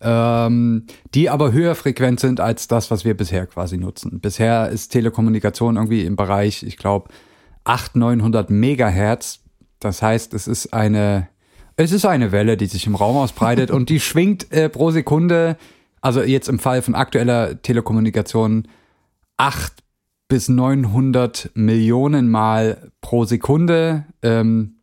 [0.00, 4.20] ähm, die aber höher frequent sind als das, was wir bisher quasi nutzen.
[4.20, 7.08] Bisher ist Telekommunikation irgendwie im Bereich, ich glaube,
[7.64, 9.40] 800, 900 Megahertz.
[9.80, 11.28] Das heißt, es ist eine
[11.78, 15.58] es ist eine Welle, die sich im Raum ausbreitet und die schwingt äh, pro Sekunde,
[16.00, 18.66] also jetzt im Fall von aktueller Telekommunikation,
[19.36, 19.74] 8
[20.26, 24.06] bis 900 Millionen Mal pro Sekunde.
[24.22, 24.75] Ähm,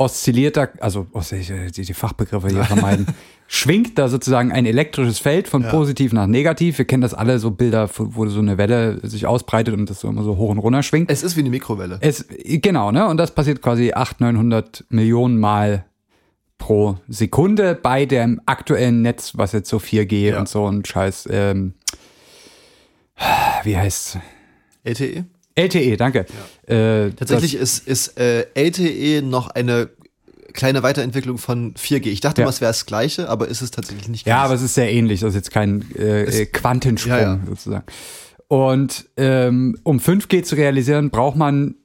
[0.00, 3.06] oszilliert da, also oh, die, die Fachbegriffe hier vermeiden,
[3.46, 6.78] schwingt da sozusagen ein elektrisches Feld von positiv nach negativ.
[6.78, 10.08] Wir kennen das alle, so Bilder, wo so eine Welle sich ausbreitet und das so
[10.08, 11.10] immer so hoch und runter schwingt.
[11.10, 11.98] Es ist wie eine Mikrowelle.
[12.00, 13.06] Es, genau, ne?
[13.06, 15.84] Und das passiert quasi 800, 900 Millionen Mal
[16.56, 20.38] pro Sekunde bei dem aktuellen Netz, was jetzt so 4G Ja.
[20.38, 21.74] und so ein Scheiß, ähm,
[23.64, 24.18] wie heißt
[24.84, 25.26] LTE?
[25.54, 26.26] LTE, danke.
[26.66, 29.90] Äh, Tatsächlich ist, ist äh, LTE noch eine
[30.52, 32.06] kleine Weiterentwicklung von 4G.
[32.06, 32.46] Ich dachte Ja.
[32.46, 34.26] mal, es wäre das gleiche, aber ist es tatsächlich nicht.
[34.26, 35.20] Ja, aber es ist sehr ähnlich.
[35.20, 37.40] Das ist jetzt kein äh, äh, Quantensprung Ja, ja.
[37.46, 37.84] sozusagen.
[38.48, 41.76] Und ähm, um 5G zu realisieren, braucht man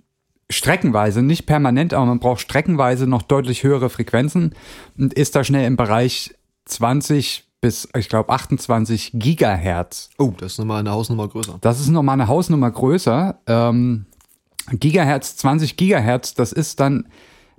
[0.50, 4.54] streckenweise, nicht permanent, aber man braucht streckenweise noch deutlich höhere Frequenzen
[4.98, 6.34] und ist da schnell im Bereich
[6.66, 10.10] 20 bis, ich glaube, 28 Gigahertz.
[10.18, 11.58] Oh, das ist nochmal eine Hausnummer größer.
[11.62, 13.40] Das ist nochmal eine Hausnummer größer.
[13.48, 14.06] Ähm,
[14.72, 17.08] Gigahertz, 20 Gigahertz, das ist dann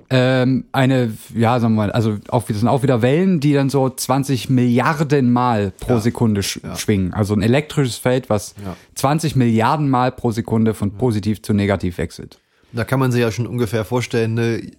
[0.08, 3.70] ähm, eine, ja, sagen wir mal, also auch, das sind auch wieder Wellen, die dann
[3.70, 6.00] so 20 Milliarden Mal pro Ja.
[6.00, 7.12] Sekunde sch schwingen.
[7.12, 8.76] Also ein elektrisches Feld, was Ja.
[8.94, 12.38] 20 Milliarden Mal pro Sekunde von positiv zu negativ wechselt.
[12.72, 14.70] Da kann man sich ja schon ungefähr vorstellen, ne,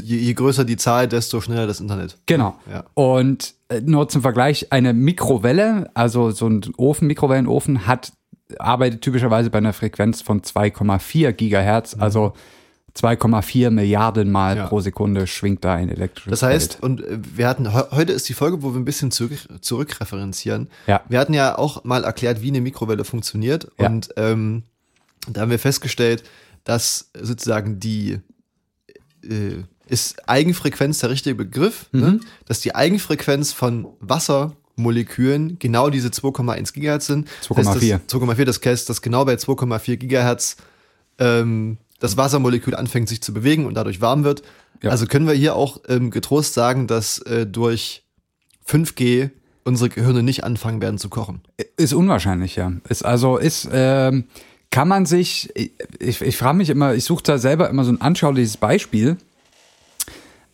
[0.00, 2.18] je, je größer die Zahl, desto schneller das Internet.
[2.26, 2.56] Genau.
[2.70, 2.84] Ja.
[2.94, 8.12] Und äh, nur zum Vergleich, eine Mikrowelle, also so ein Ofen, Mikrowellenofen, hat,
[8.58, 12.32] arbeitet typischerweise bei einer Frequenz von 2,4 Gigahertz, also
[12.96, 14.58] 2,4 Milliarden Mal Mhm.
[14.60, 14.66] Ja.
[14.66, 16.82] pro Sekunde schwingt da ein elektrisches Das heißt, Feld.
[16.82, 20.68] und äh, wir hatten, he- heute ist die Folge, wo wir ein bisschen zurück, zurückreferenzieren.
[20.86, 21.00] Ja.
[21.08, 23.68] Wir hatten ja auch mal erklärt, wie eine Mikrowelle funktioniert.
[23.78, 23.86] Ja.
[23.88, 24.64] Und ähm,
[25.28, 26.22] da haben wir festgestellt,
[26.64, 28.18] dass sozusagen die
[29.22, 32.00] äh, ist Eigenfrequenz der richtige Begriff, Mhm.
[32.00, 32.20] ne?
[32.46, 37.28] dass die Eigenfrequenz von Wassermolekülen genau diese 2,1 Gigahertz sind.
[37.42, 38.00] 2,4.
[38.06, 40.56] Das, 2,4, das heißt, dass genau bei 2,4 Gigahertz
[41.18, 44.42] ähm, das Wassermolekül anfängt sich zu bewegen und dadurch warm wird.
[44.82, 44.90] Ja.
[44.90, 48.02] Also können wir hier auch ähm, getrost sagen, dass äh, durch
[48.66, 49.30] 5G
[49.64, 51.42] unsere Gehirne nicht anfangen werden zu kochen.
[51.76, 52.72] Ist unwahrscheinlich, ja.
[52.88, 54.24] Ist also, ist, ähm,
[54.70, 55.50] kann man sich,
[56.00, 59.18] ich, ich frage mich immer, ich suche da selber immer so ein anschauliches Beispiel.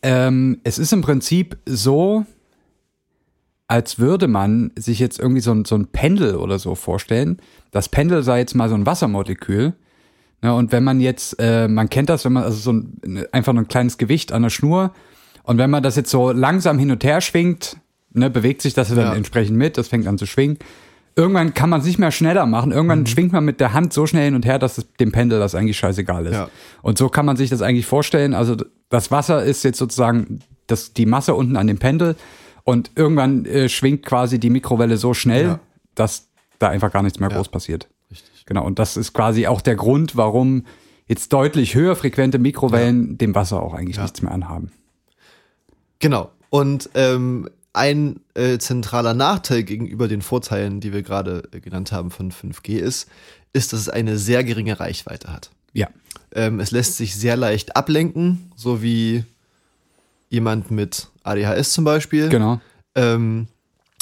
[0.03, 2.25] Ähm, es ist im Prinzip so,
[3.67, 7.39] als würde man sich jetzt irgendwie so ein, so ein Pendel oder so vorstellen.
[7.71, 9.75] Das Pendel sei jetzt mal so ein Wassermolekül.
[10.41, 13.53] Ne, und wenn man jetzt, äh, man kennt das, wenn man, also so ein, einfach
[13.53, 14.93] nur ein kleines Gewicht an der Schnur.
[15.43, 17.77] Und wenn man das jetzt so langsam hin und her schwingt,
[18.13, 19.15] ne, bewegt sich das dann Ja.
[19.15, 20.59] entsprechend mit, das fängt an zu schwingen.
[21.19, 22.71] Irgendwann kann man es nicht mehr schneller machen.
[22.71, 25.41] Irgendwann schwingt man mit der Hand so schnell hin und her, dass es dem Pendel
[25.41, 26.35] das eigentlich scheißegal ist.
[26.35, 26.49] Ja.
[26.81, 28.35] Und so kann man sich das eigentlich vorstellen.
[28.35, 28.55] Also
[28.89, 32.15] das Wasser ist jetzt sozusagen das, die Masse unten an dem Pendel
[32.63, 35.61] und irgendwann äh, schwingt quasi die Mikrowelle so schnell, Ja.
[35.97, 36.29] dass
[36.61, 37.37] da einfach gar nichts mehr Ja.
[37.37, 37.89] groß passiert.
[38.13, 38.47] Richtig.
[38.47, 38.65] Genau.
[38.65, 40.67] Und das ist quasi auch der Grund, warum
[41.09, 44.71] jetzt deutlich höher frequente Mikrowellen dem Wasser auch eigentlich nichts mehr anhaben.
[45.99, 46.31] Genau.
[46.51, 52.11] Und ähm, ein äh, zentraler Nachteil gegenüber den Vorteilen, die wir gerade äh, genannt haben
[52.11, 53.09] von 5G ist,
[53.53, 55.51] ist, dass es eine sehr geringe Reichweite hat.
[55.73, 55.89] Ja.
[56.33, 59.25] Ähm, es lässt sich sehr leicht ablenken, so wie
[60.29, 62.29] jemand mit ADHS zum Beispiel.
[62.29, 62.61] Genau.
[62.95, 63.47] Ähm,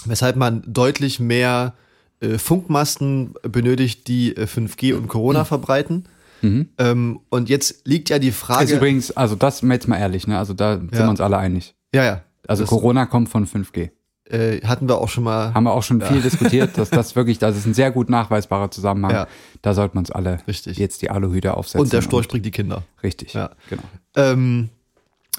[0.04, 1.74] weshalb man deutlich mehr
[2.20, 6.04] äh, Funkmasten benötigt, die äh, 5G und Corona verbreiten.
[6.42, 6.68] Mhm.
[6.78, 8.74] Ähm, und jetzt liegt ja die Ist Frage.
[8.76, 10.38] übrigens, also das jetzt mal ehrlich, ne?
[10.38, 11.00] Also da sind Ja.
[11.00, 11.74] wir uns alle einig.
[11.94, 12.22] ja, ja.
[12.48, 13.90] Also das, Corona kommt von 5G.
[14.28, 15.52] äh, hatten wir auch schon mal.
[15.54, 18.70] Haben wir auch schon viel diskutiert, dass das wirklich, das ist ein sehr gut nachweisbarer
[18.70, 19.12] Zusammenhang.
[19.12, 19.26] Ja.
[19.62, 20.78] Da sollten wir uns alle Richtig.
[20.78, 21.80] jetzt die Aluhüte aufsetzen.
[21.80, 22.82] und der Storch bringt die Kinder.
[23.02, 23.34] Richtig.
[23.34, 23.50] Ja.
[23.70, 23.82] Genau.
[24.16, 24.68] Ähm,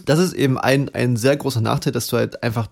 [0.06, 2.68] das ist eben ein, ein sehr großer Nachteil, dass du halt einfach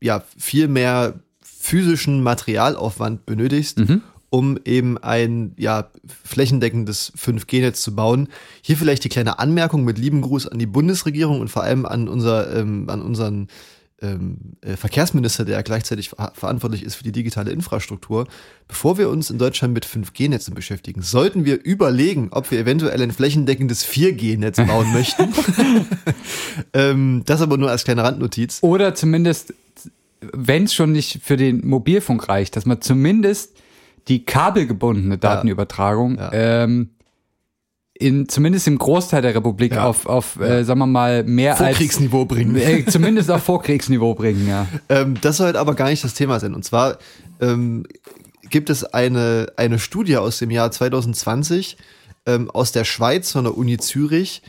[0.00, 4.02] ja viel mehr physischen Materialaufwand benötigst, Mhm.
[4.30, 5.88] um eben ein ja
[6.24, 8.28] flächendeckendes 5G-Netz zu bauen.
[8.62, 12.08] Hier vielleicht die kleine Anmerkung mit lieben Gruß an die Bundesregierung und vor allem an
[12.08, 13.48] unser ähm, an unseren
[14.00, 18.26] ähm, äh, Verkehrsminister, der ja gleichzeitig ver verantwortlich ist für die digitale Infrastruktur,
[18.68, 23.10] bevor wir uns in Deutschland mit 5G-Netzen beschäftigen, sollten wir überlegen, ob wir eventuell ein
[23.12, 25.32] flächendeckendes 4G-Netz bauen möchten.
[26.72, 28.58] ähm, das aber nur als kleine Randnotiz.
[28.62, 29.54] Oder zumindest,
[30.20, 33.56] wenn es schon nicht für den Mobilfunk reicht, dass man zumindest
[34.08, 36.30] die kabelgebundene Datenübertragung Ja.
[36.32, 36.90] ähm,
[37.98, 39.84] in zumindest im Großteil der Republik Ja.
[39.84, 42.56] auf, auf äh, sagen wir mal, mehr Vorkriegsniveau als bringen.
[42.56, 44.66] Äh, zumindest auf Vorkriegsniveau bringen, ja.
[44.88, 46.54] Ähm, das soll halt aber gar nicht das Thema sein.
[46.54, 46.98] Und zwar
[47.40, 47.84] ähm,
[48.50, 51.76] gibt es eine, eine Studie aus dem Jahr 2020
[52.26, 54.42] ähm, aus der Schweiz von der Uni Zürich.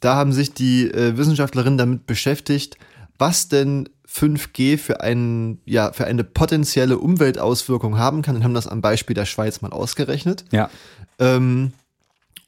[0.00, 2.76] Da haben sich die äh, Wissenschaftlerinnen damit beschäftigt,
[3.18, 8.66] was denn 5G für, einen, ja, für eine potenzielle Umweltauswirkung haben kann und haben das
[8.66, 10.44] am Beispiel der Schweiz mal ausgerechnet.
[10.50, 10.68] Ja.
[11.20, 11.72] Ähm,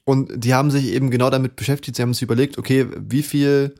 [0.05, 1.95] und die haben sich eben genau damit beschäftigt.
[1.95, 3.73] Sie haben sich überlegt, okay, wie viel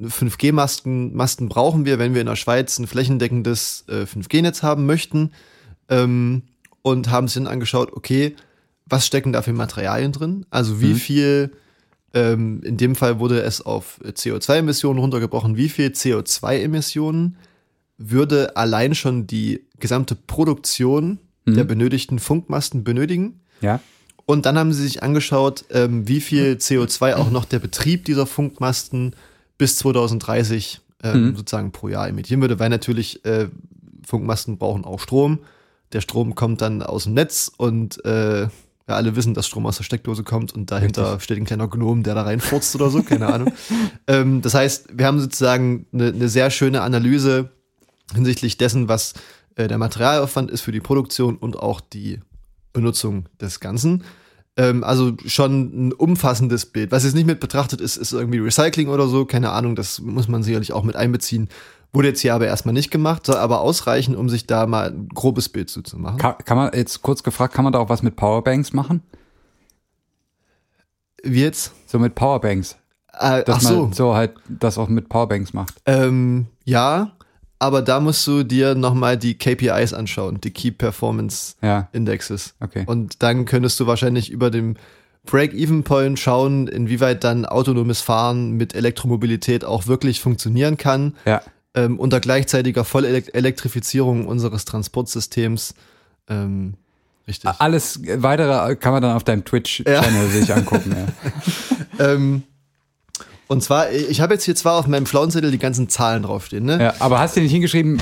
[0.00, 5.32] 5G-Masten Masten brauchen wir, wenn wir in der Schweiz ein flächendeckendes äh, 5G-Netz haben möchten.
[5.88, 6.42] Ähm,
[6.82, 8.34] und haben sich dann angeschaut, okay,
[8.86, 10.46] was stecken da für Materialien drin?
[10.48, 10.96] Also wie Mhm.
[10.96, 11.50] viel,
[12.14, 17.36] ähm, in dem Fall wurde es auf CO2-Emissionen runtergebrochen, wie viel CO2-Emissionen
[17.98, 23.40] würde allein schon die gesamte Produktion der benötigten Funkmasten benötigen?
[23.60, 23.80] Ja.
[24.30, 28.26] Und dann haben sie sich angeschaut, ähm, wie viel CO2 auch noch der Betrieb dieser
[28.26, 29.16] Funkmasten
[29.58, 33.48] bis 2030 ähm, sozusagen pro Jahr emittieren würde, weil natürlich äh,
[34.06, 35.40] Funkmasten brauchen auch Strom.
[35.92, 38.50] Der Strom kommt dann aus dem Netz und äh, ja,
[38.86, 42.14] alle wissen, dass Strom aus der Steckdose kommt und dahinter steht ein kleiner Gnom, der
[42.14, 43.52] da reinfurzt oder so, keine Ahnung.
[44.06, 47.50] Ähm, das heißt, wir haben sozusagen eine, eine sehr schöne Analyse
[48.14, 49.14] hinsichtlich dessen, was
[49.56, 52.20] äh, der Materialaufwand ist für die Produktion und auch die
[52.72, 54.04] Benutzung des Ganzen.
[54.60, 56.92] Ähm, also schon ein umfassendes Bild.
[56.92, 60.28] Was jetzt nicht mit betrachtet ist, ist irgendwie Recycling oder so, keine Ahnung, das muss
[60.28, 61.48] man sicherlich auch mit einbeziehen.
[61.94, 65.08] Wurde jetzt hier aber erstmal nicht gemacht, soll aber ausreichen, um sich da mal ein
[65.08, 66.18] grobes Bild zu, zu machen.
[66.18, 69.02] Kann, kann man jetzt kurz gefragt, kann man da auch was mit Powerbanks machen?
[71.22, 71.72] Wie jetzt?
[71.86, 72.76] So mit Powerbanks.
[73.18, 73.82] Äh, Dass ach so.
[73.84, 75.74] man so halt das auch mit Powerbanks macht.
[75.86, 77.12] Ähm, ja,
[77.60, 81.88] aber da musst du dir nochmal die KPIs anschauen, die Key Performance Ja.
[81.92, 82.54] Indexes.
[82.58, 82.82] Okay.
[82.86, 84.74] Und dann könntest du wahrscheinlich über dem
[85.26, 91.42] Break-Even-Point schauen, inwieweit dann autonomes Fahren mit Elektromobilität auch wirklich funktionieren kann, Ja.
[91.74, 95.74] ähm, unter gleichzeitiger Vollelektrifizierung unseres Transportsystems.
[96.28, 96.74] Ähm,
[97.28, 97.50] richtig.
[97.58, 100.96] Alles weitere kann man dann auf deinem Twitch-Channel sich angucken.
[100.96, 101.06] Ja.
[102.14, 102.44] Ähm,
[103.50, 106.64] und zwar, ich habe jetzt hier zwar auf meinem schlauen Zettel die ganzen Zahlen draufstehen,
[106.64, 106.80] ne?
[106.80, 108.00] ja, aber hast du nicht hingeschrieben,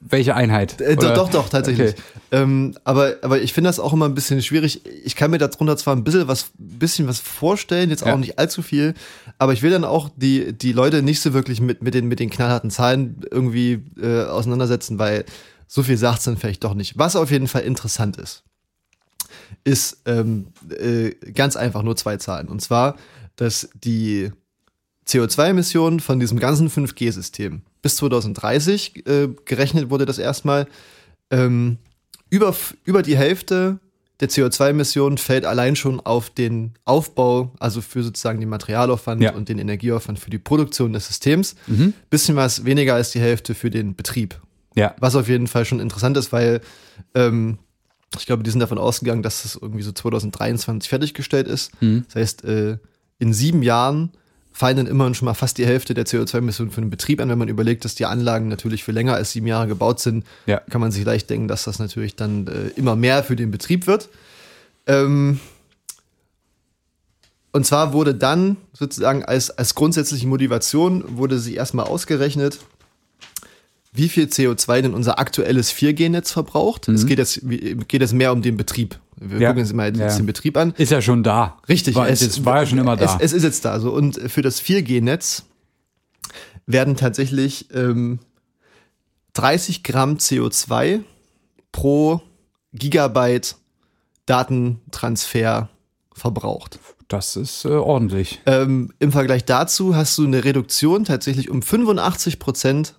[0.00, 0.80] welche Einheit?
[0.80, 1.92] Äh, Oder- doch, doch, tatsächlich.
[1.92, 2.02] Okay.
[2.32, 4.82] Ähm, aber, aber ich finde das auch immer ein bisschen schwierig.
[5.04, 8.16] Ich kann mir darunter zwar ein bisschen was, bisschen was vorstellen, jetzt auch Ja.
[8.16, 8.94] nicht allzu viel,
[9.38, 12.18] aber ich will dann auch die, die Leute nicht so wirklich mit, mit, den, mit
[12.18, 15.24] den knallharten Zahlen irgendwie äh, auseinandersetzen, weil
[15.68, 16.98] so viel sagt es dann vielleicht doch nicht.
[16.98, 18.42] Was auf jeden Fall interessant ist,
[19.62, 22.48] ist ähm, äh, ganz einfach nur zwei Zahlen.
[22.48, 22.96] Und zwar,
[23.36, 24.32] dass die
[25.06, 30.66] CO2-Emissionen von diesem ganzen 5G-System bis 2030 äh, gerechnet wurde das erstmal.
[31.30, 31.78] Ähm,
[32.30, 33.78] über, über die Hälfte
[34.20, 39.34] der CO2-Emissionen fällt allein schon auf den Aufbau, also für sozusagen den Materialaufwand Ja.
[39.34, 41.56] und den Energieaufwand für die Produktion des Systems.
[41.66, 41.92] Mhm.
[42.10, 44.40] Bisschen was weniger als die Hälfte für den Betrieb.
[44.76, 44.94] Ja.
[44.98, 46.60] Was auf jeden Fall schon interessant ist, weil
[47.14, 47.58] ähm,
[48.18, 51.72] ich glaube, die sind davon ausgegangen, dass das irgendwie so 2023 fertiggestellt ist.
[51.82, 52.04] Mhm.
[52.06, 52.78] Das heißt, äh,
[53.18, 54.10] in sieben Jahren
[54.56, 57.28] fallen dann immerhin schon mal fast die Hälfte der CO2-Emissionen für den Betrieb an.
[57.28, 60.60] Wenn man überlegt, dass die Anlagen natürlich für länger als sieben Jahre gebaut sind, Ja.
[60.70, 63.88] kann man sich leicht denken, dass das natürlich dann äh, immer mehr für den Betrieb
[63.88, 64.08] wird.
[64.86, 65.40] Ähm,
[67.52, 72.60] und zwar wurde dann sozusagen als, als grundsätzliche Motivation wurde sie erstmal ausgerechnet,
[73.96, 76.88] wie viel CO2 denn unser aktuelles 4G-Netz verbraucht.
[76.88, 78.98] Es geht jetzt, geht jetzt mehr um den Betrieb.
[79.16, 79.40] Wir Mhm.
[79.42, 79.48] Ja.
[79.50, 80.16] gucken uns mal jetzt Ja.
[80.16, 80.74] den Betrieb an.
[80.76, 81.58] Ist ja schon da.
[81.68, 83.04] Richtig, War, es, war ja schon immer da.
[83.16, 83.78] Es, es ist jetzt da.
[83.78, 83.92] So.
[83.92, 85.44] Und für das 4G-Netz
[86.66, 88.18] werden tatsächlich ähm,
[89.34, 91.00] 30 Gramm CO2
[91.70, 92.20] pro
[92.72, 93.54] Gigabyte
[94.26, 95.68] Datentransfer
[96.12, 96.78] verbraucht.
[97.08, 98.40] das ist äh, ordentlich.
[98.46, 102.94] Ähm, Im Vergleich dazu hast du eine Reduktion tatsächlich um 85 Prozent,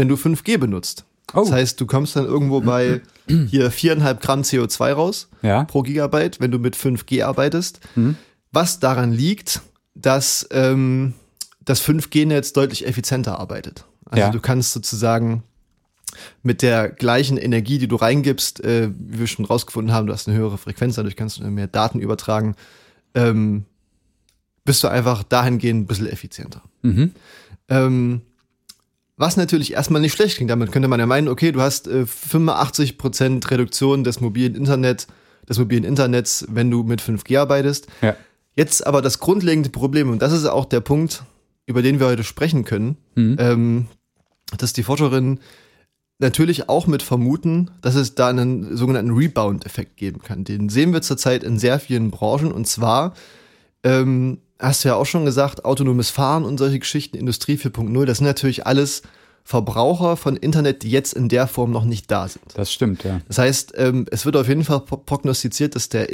[0.00, 1.04] wenn du 5G benutzt.
[1.34, 1.40] Oh.
[1.40, 5.64] Das heißt, du kommst dann irgendwo bei hier viereinhalb Gramm CO2 raus Ja.
[5.64, 7.80] pro Gigabyte, wenn du mit 5G arbeitest.
[8.50, 9.60] Was daran liegt,
[9.94, 11.12] dass ähm,
[11.66, 13.84] das 5G-Netz deutlich effizienter arbeitet.
[14.06, 14.30] Also Ja.
[14.30, 15.42] du kannst sozusagen
[16.42, 20.28] mit der gleichen Energie, die du reingibst, äh, wie wir schon rausgefunden haben, du hast
[20.28, 22.56] eine höhere Frequenz, dadurch kannst du mehr Daten übertragen,
[23.14, 23.66] ähm,
[24.64, 26.62] bist du einfach dahingehend ein bisschen effizienter.
[26.80, 27.12] Mhm.
[27.68, 28.22] Ähm,
[29.20, 30.50] Was natürlich erstmal nicht schlecht klingt.
[30.50, 35.08] Damit könnte man ja meinen, okay, du hast äh, 85% Reduktion des mobilen Internet,
[35.46, 37.86] des mobilen Internets, wenn du mit 5G arbeitest.
[38.00, 38.16] Ja.
[38.56, 41.24] Jetzt aber das grundlegende Problem, und das ist auch der Punkt,
[41.66, 43.88] über den wir heute sprechen können, ähm,
[44.56, 45.40] dass die Forscherinnen
[46.18, 50.44] natürlich auch mit vermuten, dass es da einen sogenannten Rebound-Effekt geben kann.
[50.44, 53.12] Den sehen wir zurzeit in sehr vielen Branchen und zwar,
[53.84, 58.18] ähm, hast du ja auch schon gesagt, autonomes Fahren und solche Geschichten, Industrie 4.0, das
[58.18, 59.02] sind natürlich alles
[59.42, 62.44] Verbraucher von Internet, die jetzt in der Form noch nicht da sind.
[62.54, 63.20] Das stimmt, ja.
[63.26, 66.10] Das heißt, ähm, es wird auf jeden Fall pro- prognostiziert, dass der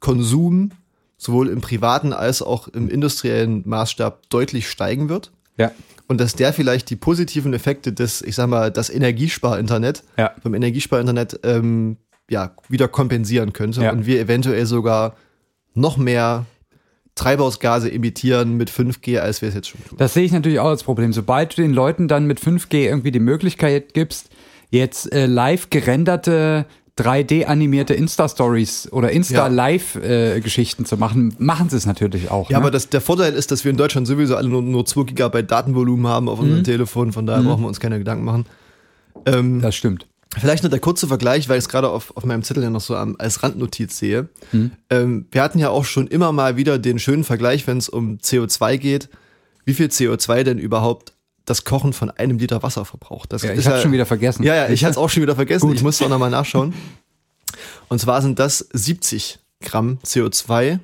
[0.00, 0.70] Internetkonsum
[1.18, 5.30] sowohl im privaten als auch im industriellen Maßstab deutlich steigen wird.
[5.56, 5.70] Ja.
[6.08, 10.32] Und dass der vielleicht die positiven Effekte des, ich sag mal, das Energiespar-Internet, Ja.
[10.42, 11.96] vom Energiespar-Internet, ähm,
[12.28, 13.92] ja, wieder kompensieren könnte Ja.
[13.92, 15.16] und wir eventuell sogar
[15.74, 16.44] noch mehr
[17.14, 19.98] Treibhausgase emittieren mit 5G, als wir es jetzt schon tun.
[19.98, 21.12] Das sehe ich natürlich auch als Problem.
[21.12, 24.30] Sobald du den Leuten dann mit 5G irgendwie die Möglichkeit gibst,
[24.70, 26.66] jetzt äh, live gerenderte
[26.98, 32.50] 3D-animierte Insta-Stories oder Insta-Live-Geschichten zu machen, machen sie es natürlich auch.
[32.50, 32.64] Ja, ne?
[32.64, 35.50] aber das, der Vorteil ist, dass wir in Deutschland sowieso alle nur, nur 2 Gigabyte
[35.50, 38.46] Datenvolumen haben auf unserem Telefon, von daher brauchen wir uns keine Gedanken machen.
[39.24, 40.06] Ähm, das stimmt.
[40.38, 42.80] Vielleicht noch der kurze Vergleich, weil ich es gerade auf, auf meinem Zettel ja noch
[42.80, 44.28] so am, als Randnotiz sehe.
[44.88, 48.18] Ähm, wir hatten ja auch schon immer mal wieder den schönen Vergleich, wenn es um
[48.18, 49.08] CO2 geht,
[49.64, 51.12] wie viel CO2 denn überhaupt
[51.44, 53.32] das Kochen von einem Liter Wasser verbraucht.
[53.32, 54.42] Das Ja, ich habe schon wieder vergessen.
[54.42, 55.66] Ja, ja, ich hatte es auch schon wieder vergessen.
[55.66, 55.76] Gut.
[55.76, 56.72] Ich musste auch nochmal nachschauen.
[57.88, 60.78] Und zwar sind das 70 Gramm CO2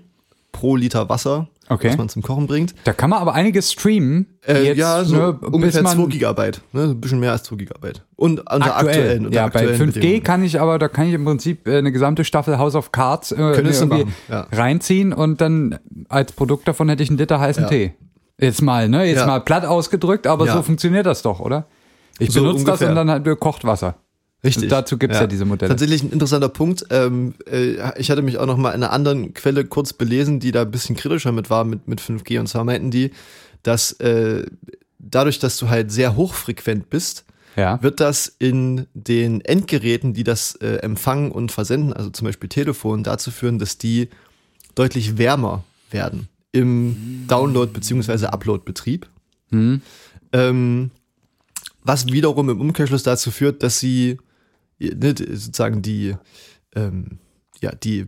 [0.52, 1.88] pro Liter Wasser, Okay.
[1.90, 2.74] was man zum Kochen bringt.
[2.84, 4.38] Da kann man aber einiges streamen.
[4.46, 6.60] Äh, jetzt, ja, so ne, ungefähr bis 2 man Gigabyte.
[6.72, 6.82] Ne?
[6.84, 8.04] Ein bisschen mehr als 2 Gigabyte.
[8.16, 8.88] Und unter aktuell.
[8.88, 9.26] aktuellen.
[9.26, 10.22] Unter ja, bei aktuellen 5G Bedingungen.
[10.22, 13.32] kann ich aber, da kann ich im Prinzip äh, eine gesamte Staffel House of Cards
[13.32, 13.40] äh,
[14.28, 14.46] ja.
[14.52, 15.78] reinziehen und dann
[16.08, 17.68] als Produkt davon hätte ich einen Liter heißen Ja.
[17.68, 17.94] Tee.
[18.40, 19.04] Jetzt mal, ne?
[19.04, 19.26] Jetzt Ja.
[19.26, 21.66] mal platt ausgedrückt, aber so funktioniert das doch, oder?
[22.20, 22.88] Ich So benutze das ungefähr.
[22.90, 23.96] und dann halt gekocht Wasser.
[24.44, 24.64] Richtig.
[24.64, 25.68] Und dazu gibt's ja diese Modelle.
[25.70, 26.86] Tatsächlich ein interessanter Punkt.
[26.90, 30.52] Ähm, äh, ich hatte mich auch noch mal in einer anderen Quelle kurz belesen, die
[30.52, 32.38] da ein bisschen kritischer mit war mit, mit 5G.
[32.38, 33.10] Und zwar meinten die,
[33.64, 34.46] dass äh,
[35.00, 37.24] dadurch, dass du halt sehr hochfrequent bist,
[37.56, 37.82] Ja.
[37.82, 43.02] wird das in den Endgeräten, die das äh, empfangen und versenden, also zum Beispiel Telefon,
[43.02, 44.08] dazu führen, dass die
[44.76, 48.26] deutlich wärmer werden im Download- bzw.
[48.26, 49.06] Upload-Betrieb.
[50.32, 50.90] Ähm,
[51.82, 54.18] was wiederum im Umkehrschluss dazu führt, dass sie
[54.80, 56.14] sozusagen die,
[56.74, 57.18] ähm,
[57.60, 58.06] ja, die, äh,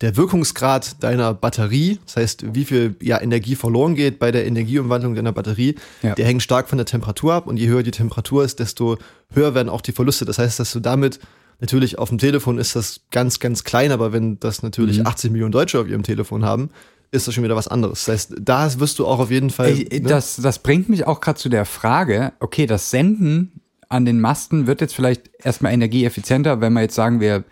[0.00, 5.14] der Wirkungsgrad deiner Batterie, das heißt, wie viel ja, Energie verloren geht bei der Energieumwandlung
[5.14, 6.14] deiner Batterie, Ja.
[6.14, 8.98] der hängt stark von der Temperatur ab und je höher die Temperatur ist, desto
[9.32, 10.24] höher werden auch die Verluste.
[10.24, 11.20] Das heißt, dass du damit
[11.60, 15.52] natürlich auf dem Telefon ist das ganz, ganz klein, aber wenn das natürlich 80 Millionen
[15.52, 16.70] Deutsche auf ihrem Telefon haben,
[17.12, 18.06] ist das schon wieder was anderes.
[18.06, 19.68] Das heißt, da wirst du auch auf jeden Fall.
[19.68, 20.08] Ey, ne?
[20.08, 23.60] das, das bringt mich auch gerade zu der Frage, okay, das Senden
[23.94, 27.44] an den Masten wird jetzt vielleicht erstmal energieeffizienter, wenn wir jetzt sagen, wir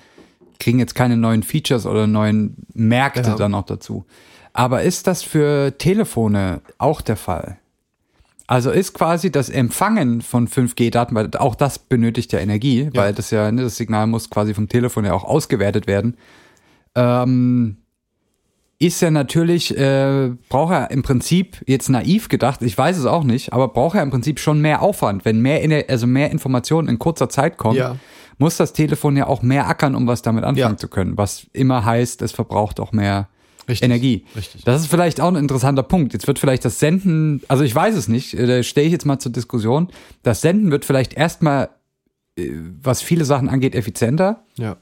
[0.58, 3.36] kriegen jetzt keine neuen Features oder neuen Märkte Ja.
[3.36, 4.04] dann noch dazu.
[4.52, 7.58] Aber ist das für Telefone auch der Fall?
[8.48, 13.30] Also ist quasi das Empfangen von 5G-Daten, weil auch das benötigt ja Energie, weil das
[13.30, 16.16] ja, ne, das Signal muss quasi vom Telefon ja auch ausgewertet werden.
[16.94, 17.76] Ähm,
[18.82, 23.24] ist ja natürlich, äh, braucht er im Prinzip jetzt naiv gedacht, ich weiß es auch
[23.24, 25.24] nicht, aber braucht er im Prinzip schon mehr Aufwand.
[25.24, 27.96] Wenn mehr, Ener- also mehr Informationen in kurzer Zeit kommen, Ja.
[28.38, 30.76] muss das Telefon ja auch mehr ackern, um was damit anfangen Ja.
[30.76, 31.16] zu können.
[31.16, 33.28] Was immer heißt, es verbraucht auch mehr
[33.68, 34.24] Richtig, Energie.
[34.34, 34.64] richtig.
[34.64, 36.12] Das ist vielleicht auch ein interessanter Punkt.
[36.12, 39.06] Jetzt wird vielleicht das Senden, also ich weiß es nicht, äh, da stelle ich jetzt
[39.06, 39.88] mal zur Diskussion.
[40.24, 41.68] Das Senden wird vielleicht erstmal,
[42.36, 42.50] äh,
[42.82, 44.76] was viele Sachen angeht, effizienter ja.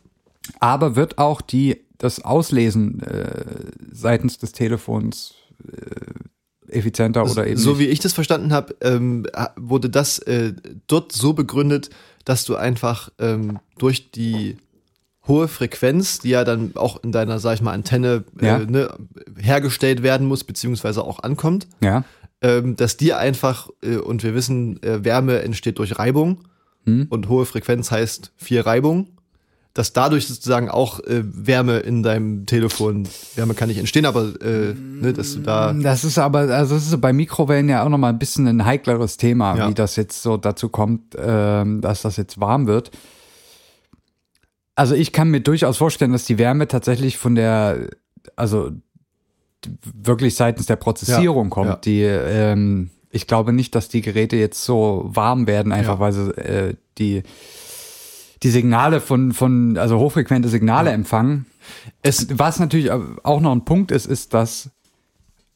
[0.59, 3.45] aber wird auch die das Auslesen äh,
[3.93, 5.35] seitens des Telefons
[5.71, 10.55] äh, effizienter oder eben so wie ich das verstanden habe, ähm, wurde das äh,
[10.87, 11.91] dort so begründet,
[12.25, 14.57] dass du einfach ähm, durch die
[15.29, 18.59] hohe Frequenz, die ja dann auch in deiner, sag ich mal, Antenne Ja.
[18.59, 18.89] äh, ne,
[19.39, 22.05] hergestellt werden muss, beziehungsweise auch ankommt, ja,
[22.41, 26.39] ähm, dass die einfach, äh, und wir wissen, äh, Wärme entsteht durch Reibung
[26.87, 27.07] Hm.
[27.11, 29.09] und hohe Frequenz heißt viel Reibung,
[29.75, 33.07] dass dadurch sozusagen auch äh, Wärme in deinem Telefon,
[33.37, 36.87] Wärme kann nicht entstehen, aber äh, ne, dass du da das ist aber, also das
[36.89, 39.69] ist bei Mikrowellen ja auch nochmal ein bisschen ein heikleres Thema, Ja.
[39.69, 42.91] wie das jetzt so dazu kommt, ähm, dass das jetzt warm wird.
[44.75, 47.89] Also ich kann mir durchaus vorstellen, dass die Wärme tatsächlich von der,
[48.37, 48.71] also
[49.95, 51.69] wirklich seitens der Prozessierung Ja, kommt.
[51.69, 51.77] ja.
[51.77, 56.31] Die, ähm, ich glaube nicht, dass die Geräte jetzt so warm werden, einfach weil sie
[56.39, 57.23] äh, die
[58.43, 61.47] die Signale von von also hochfrequente Signale empfangen.
[62.03, 64.71] es Was natürlich auch noch ein Punkt ist, ist, dass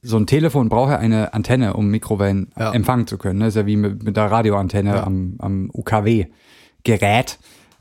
[0.02, 2.72] so ein Telefon braucht ja eine Antenne, um Mikrowellen Ja.
[2.72, 3.40] empfangen zu können.
[3.40, 5.04] Das ist ja wie mit, mit der Radioantenne Ja.
[5.04, 7.38] am, am UKW-Gerät.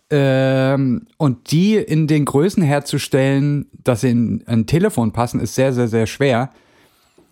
[0.09, 5.73] Ähm, und die in den Größen herzustellen, dass sie in ein Telefon passen, ist sehr,
[5.73, 6.49] sehr, sehr schwer,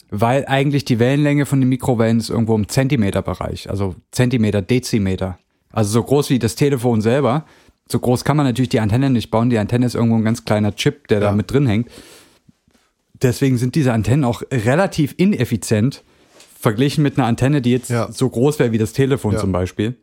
[0.09, 5.37] weil eigentlich die Wellenlänge von den Mikrowellen ist irgendwo im Zentimeterbereich, also Zentimeter, Dezimeter.
[5.71, 7.45] Also so groß wie das Telefon selber.
[7.91, 9.49] So groß kann man natürlich die Antenne nicht bauen.
[9.49, 11.31] Die Antenne ist irgendwo ein ganz kleiner Chip, der da Ja.
[11.33, 11.89] mit drin hängt.
[13.21, 16.03] Deswegen sind diese Antennen auch relativ ineffizient
[16.59, 18.11] verglichen mit einer Antenne, die jetzt Ja.
[18.11, 19.39] so groß wäre wie das Telefon Ja.
[19.39, 19.95] zum Beispiel.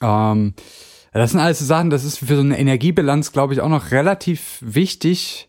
[0.00, 0.54] Ähm,
[1.12, 3.90] das sind alles so Sachen, das ist für so eine Energiebilanz, glaube ich, auch noch
[3.90, 5.48] relativ wichtig,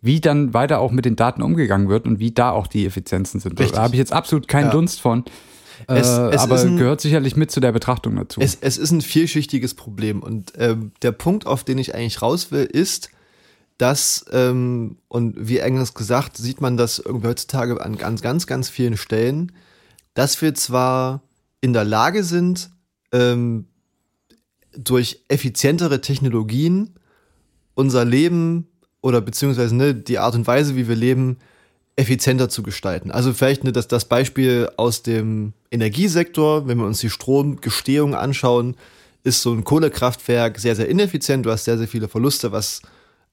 [0.00, 3.38] wie dann weiter auch mit den Daten umgegangen wird und wie da auch die Effizienzen
[3.40, 3.58] sind.
[3.58, 3.76] Richtig.
[3.76, 4.70] Da habe ich jetzt absolut keinen Ja.
[4.70, 5.24] Dunst von.
[5.86, 8.40] Es- äh, es aber ein- gehört sicherlich mit zu der Betrachtung dazu.
[8.40, 12.50] Es, es ist ein vielschichtiges Problem und ähm, der Punkt, auf den ich eigentlich raus
[12.52, 13.10] will, ist,
[13.78, 18.68] dass, ähm, und wie eingangs gesagt, sieht man das irgendwie heutzutage an ganz, ganz, ganz
[18.68, 19.52] vielen Stellen,
[20.14, 21.22] dass wir zwar
[21.62, 22.70] in der Lage sind,
[23.12, 23.66] ähm,
[24.76, 26.94] durch effizientere Technologien
[27.74, 28.68] unser Leben
[29.02, 31.38] oder beziehungsweise ne, die Art und Weise, wie wir leben,
[31.96, 33.10] effizienter zu gestalten.
[33.10, 38.76] Also vielleicht ne, das, das Beispiel aus dem Energiesektor, wenn wir uns die Stromgestehung anschauen,
[39.22, 41.44] ist so ein Kohlekraftwerk sehr, sehr ineffizient.
[41.44, 42.80] Du hast sehr, sehr viele Verluste, was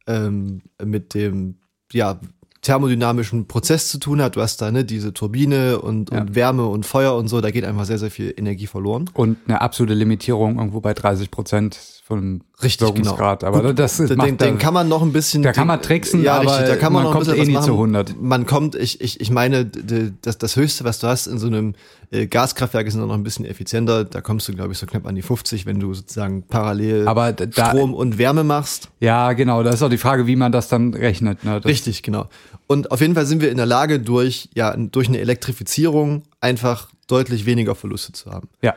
[0.05, 1.55] ähm, mit dem
[1.93, 2.20] ja,
[2.62, 4.36] thermodynamischen Prozess zu tun hat.
[4.36, 6.22] Du hast da ne, diese Turbine und, Ja.
[6.22, 9.10] und Wärme und Feuer und so, da geht einfach sehr, sehr viel Energie verloren.
[9.14, 12.95] und eine absolute Limitierung irgendwo bei 30 Prozent vom Richtig, genau.
[12.95, 13.43] Wirkungsgrad.
[13.43, 15.43] Aber Gut, das ist, den, macht den, kann man noch ein bisschen.
[15.43, 17.53] Da kann man tricksen, ja, aber richtig, da kann man, man noch ein kommt bisschen
[17.53, 18.22] eh nie zu 100.
[18.22, 21.76] Man kommt, ich, ich, ich meine, das, das Höchste, was du hast in so einem
[22.12, 24.05] äh, Gaskraftwerk, ist noch ein bisschen effizienter.
[24.05, 27.34] Da kommst du, glaube ich, so knapp an die 50, wenn du sozusagen parallel Aber
[27.34, 28.88] da- Strom und Wärme machst.
[29.01, 29.62] Ja, genau.
[29.64, 31.43] Da ist auch die Frage, wie man das dann rechnet.
[31.43, 31.55] Ne?
[31.60, 32.30] Das, Richtig, genau.
[32.68, 36.88] Und auf jeden Fall sind wir in der Lage, durch, ja, durch eine Elektrifizierung einfach
[37.08, 38.47] deutlich weniger Verluste zu haben.
[38.62, 38.76] Ja.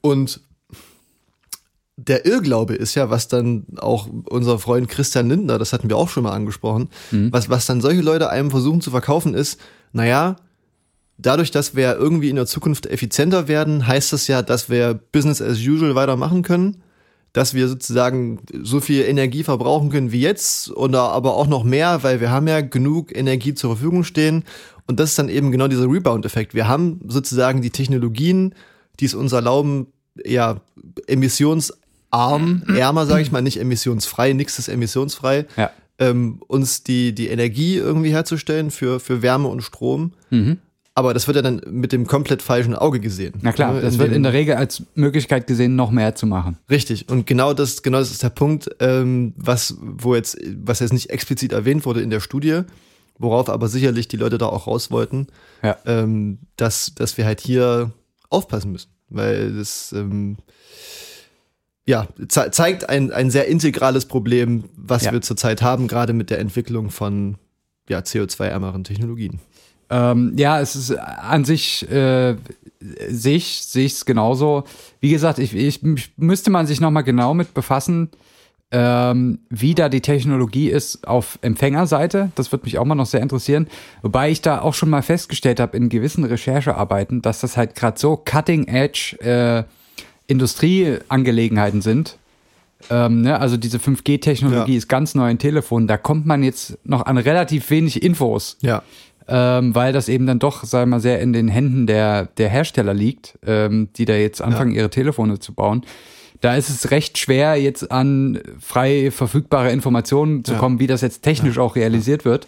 [0.00, 0.40] Und
[1.96, 6.08] der Irrglaube ist ja, was dann auch unser Freund Christian Lindner, das hatten wir auch
[6.08, 6.88] schon mal angesprochen,
[7.30, 9.60] was, was dann solche Leute einem versuchen zu verkaufen ist,
[9.92, 10.36] naja,
[11.18, 15.40] dadurch, dass wir irgendwie in der Zukunft effizienter werden, heißt das ja, dass wir Business
[15.40, 16.82] as usual weitermachen können,
[17.32, 22.02] dass wir sozusagen so viel Energie verbrauchen können wie jetzt oder aber auch noch mehr,
[22.02, 24.44] weil wir haben ja genug Energie zur Verfügung stehen.
[24.86, 26.54] Und das ist dann eben genau dieser Rebound-Effekt.
[26.54, 28.54] Wir haben sozusagen die Technologien,
[29.00, 29.88] die es uns erlauben,
[30.24, 30.60] ja,
[32.14, 35.70] emissionsarm, ärmer, sage ich mal, nicht emissionsfrei, nichts ist emissionsfrei, Ja.
[35.98, 40.12] ähm, uns die, die Energie irgendwie herzustellen für, für Wärme und Strom.
[40.96, 43.34] Aber das wird ja dann mit dem komplett falschen Auge gesehen.
[43.42, 46.14] Na klar, Ne, das in wird dem- in der Regel als Möglichkeit gesehen, noch mehr
[46.14, 46.56] zu machen.
[46.70, 47.08] Richtig.
[47.08, 51.10] Und genau das, genau das ist der Punkt, ähm, was, wo jetzt, was jetzt nicht
[51.10, 52.60] explizit erwähnt wurde in der Studie,
[53.18, 55.26] worauf aber sicherlich die Leute da auch raus wollten,
[55.64, 55.76] Ja.
[55.84, 57.90] ähm, dass, dass wir halt hier
[58.30, 58.90] aufpassen müssen.
[59.08, 60.36] Weil das, ähm,
[61.86, 65.12] ja, ze zeigt ein, ein sehr integrales Problem, was Ja.
[65.12, 67.36] wir zurzeit haben, gerade mit der Entwicklung von
[67.88, 69.40] ja, CO2-ärmeren Technologien.
[69.90, 72.36] Ähm, ja, es ist an sich, äh,
[73.08, 74.64] sehe ich es genauso.
[75.00, 75.82] Wie gesagt, ich, ich
[76.16, 78.08] müsste man sich noch mal genau mit befassen,
[78.70, 82.32] ähm, wie da die Technologie ist auf Empfängerseite.
[82.34, 83.68] Das wird mich auch mal noch sehr interessieren.
[84.02, 88.00] Wobei ich da auch schon mal festgestellt habe in gewissen Recherchearbeiten, dass das halt gerade
[88.00, 89.64] so Cutting-Edge äh,
[90.26, 92.18] Industrieangelegenheiten sind.
[92.90, 93.40] Ähm, ne?
[93.40, 94.78] Also diese 5G-Technologie Ja.
[94.78, 95.86] ist ganz neu in Telefonen.
[95.86, 98.82] Da kommt man jetzt noch an relativ wenig Infos Ja.
[99.26, 102.50] ähm, weil das eben dann doch, sagen wir mal, sehr in den Händen der, der
[102.50, 105.82] Hersteller liegt, ähm, die da jetzt anfangen, ihre Telefone zu bauen.
[106.42, 110.58] Da ist es recht schwer, jetzt an frei verfügbare Informationen zu Ja.
[110.58, 112.46] kommen, wie das jetzt technisch auch realisiert wird,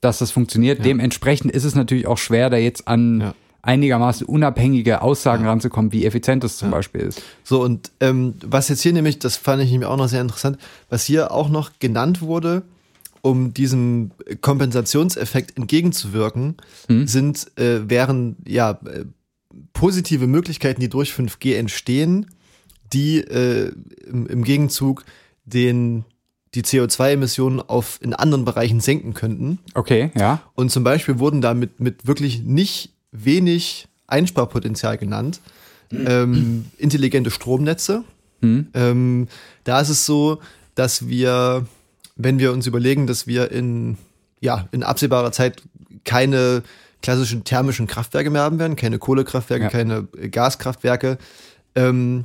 [0.00, 0.84] dass das funktioniert.
[0.84, 3.34] Dementsprechend ist es natürlich auch schwer, da jetzt an Ja.
[3.66, 7.22] Einigermaßen unabhängige Aussagen ranzukommen, wie effizient das zum Beispiel ist.
[7.44, 10.58] So, und ähm, was jetzt hier nämlich, das fand ich nämlich auch noch sehr interessant,
[10.88, 12.62] was hier auch noch genannt wurde,
[13.22, 16.56] um diesem Kompensationseffekt entgegenzuwirken,
[17.06, 19.04] sind, äh, wären ja äh,
[19.72, 22.26] positive Möglichkeiten, die durch 5G entstehen,
[22.92, 23.72] die äh,
[24.06, 25.04] im, im Gegenzug
[25.44, 26.04] den
[26.54, 29.58] die CO2-Emissionen auf in anderen Bereichen senken könnten.
[29.74, 30.40] Okay, ja.
[30.54, 35.40] Und zum Beispiel wurden da mit, mit wirklich nicht wenig Einsparpotenzial genannt.
[35.92, 38.04] Ähm, intelligente Stromnetze.
[38.42, 39.28] Ähm,
[39.64, 40.40] da ist es so,
[40.74, 41.66] dass wir,
[42.16, 43.96] wenn wir uns überlegen, dass wir in,
[44.40, 45.62] ja, in absehbarer Zeit
[46.04, 46.62] keine
[47.02, 49.70] klassischen thermischen Kraftwerke mehr haben werden, keine Kohlekraftwerke, Ja.
[49.70, 51.18] keine Gaskraftwerke,
[51.74, 52.24] ähm,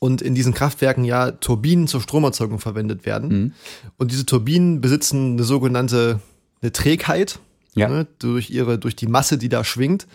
[0.00, 3.54] und in diesen Kraftwerken ja Turbinen zur Stromerzeugung verwendet werden.
[3.96, 6.20] Und diese Turbinen besitzen eine sogenannte
[6.60, 7.38] eine Trägheit.
[7.74, 7.88] Ja.
[7.88, 10.06] ne, durch ihre, durch die Masse, die da schwingt.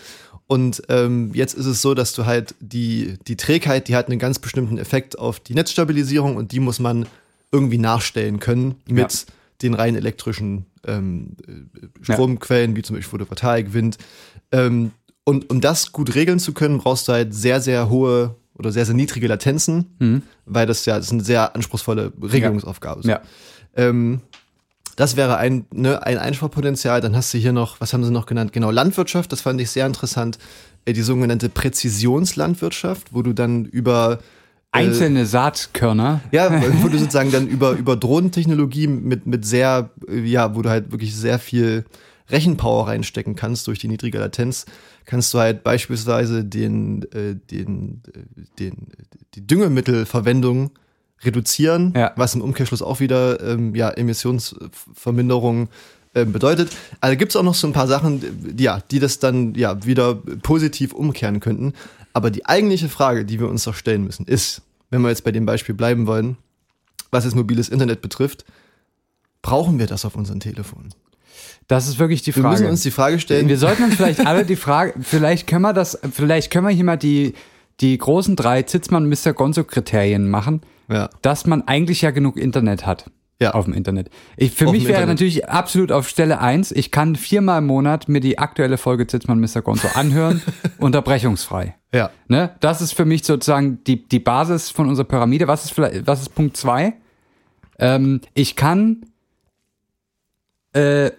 [0.48, 4.18] Und ähm, jetzt ist es so, dass du halt die, die Trägheit, die hat einen
[4.20, 7.06] ganz bestimmten Effekt auf die Netzstabilisierung und die muss man
[7.52, 9.34] irgendwie nachstellen können mit Ja.
[9.62, 13.98] den rein elektrischen ähm, äh, Stromquellen, wie zum Beispiel Photovoltaik, Wind.
[14.52, 14.92] Ähm,
[15.24, 18.86] und um das gut regeln zu können, brauchst du halt sehr, sehr hohe oder sehr,
[18.86, 23.04] sehr niedrige Latenzen, weil das ja das ist eine sehr anspruchsvolle Regelungsaufgabe.
[23.04, 23.10] So.
[23.10, 23.22] Ja.
[23.76, 24.22] Ähm,
[25.00, 27.00] das wäre ein, ne, ein Einsparpotenzial.
[27.00, 28.52] Dann hast du hier noch, was haben sie noch genannt?
[28.52, 30.38] Genau, Landwirtschaft, das fand ich sehr interessant.
[30.84, 34.20] Äh, Die sogenannte Präzisionslandwirtschaft, wo du dann über
[34.72, 36.20] Einzelne Saatkörner.
[36.34, 36.52] ja,
[36.84, 40.92] wo du sozusagen dann über, über Drohnentechnologie mit, mit sehr, äh, ja, wo du halt
[40.92, 41.86] wirklich sehr viel
[42.30, 44.66] Rechenpower reinstecken kannst durch die niedrige Latenz,
[45.06, 48.76] kannst du halt beispielsweise den, äh, den, äh, den,
[49.34, 50.72] die Düngemittelverwendung
[51.24, 52.12] reduzieren, Ja.
[52.16, 55.70] was im Umkehrschluss auch wieder ähm, ja, Emissionsverminderung
[56.16, 56.70] ähm, bedeutet.
[57.02, 59.84] Also gibt es auch noch so ein paar Sachen, die, ja, die das dann ja
[59.86, 61.74] wieder positiv umkehren könnten.
[62.14, 65.32] Aber die eigentliche Frage, die wir uns doch stellen müssen, ist, wenn wir jetzt bei
[65.32, 66.38] dem Beispiel bleiben wollen,
[67.12, 68.46] was das mobiles Internet betrifft,
[69.42, 70.90] brauchen wir das auf unseren Telefonen?
[71.68, 72.56] Das ist wirklich die Wir Frage.
[72.56, 75.74] müssen uns die Frage stellen, Wir sollten uns vielleicht alle die Frage, vielleicht können wir
[75.74, 77.34] das, vielleicht können wir hier mal die,
[77.82, 79.34] die großen drei Zitzmann Mr.
[79.34, 83.10] Gonzo Kriterien machen, ja, dass man eigentlich ja genug Internet hat.
[83.42, 83.52] Ja.
[83.52, 84.10] Auf dem Internet.
[84.36, 85.16] Ich, für Auf mich wäre Internet.
[85.16, 86.74] natürlich absolut auf Stelle eins.
[86.74, 89.62] ich kann viermal im Monat mir die aktuelle Folge Zitzmann Mr.
[89.62, 90.42] Gonzo anhören,
[90.78, 91.76] unterbrechungsfrei.
[91.94, 92.54] ja, Ne?
[92.60, 95.48] Das ist für mich sozusagen die, die Basis von unserer Pyramide.
[95.48, 96.96] Was ist vielleicht, was ist Punkt zwei?
[97.78, 99.06] Ähm, ich kann
[100.74, 101.12] äh,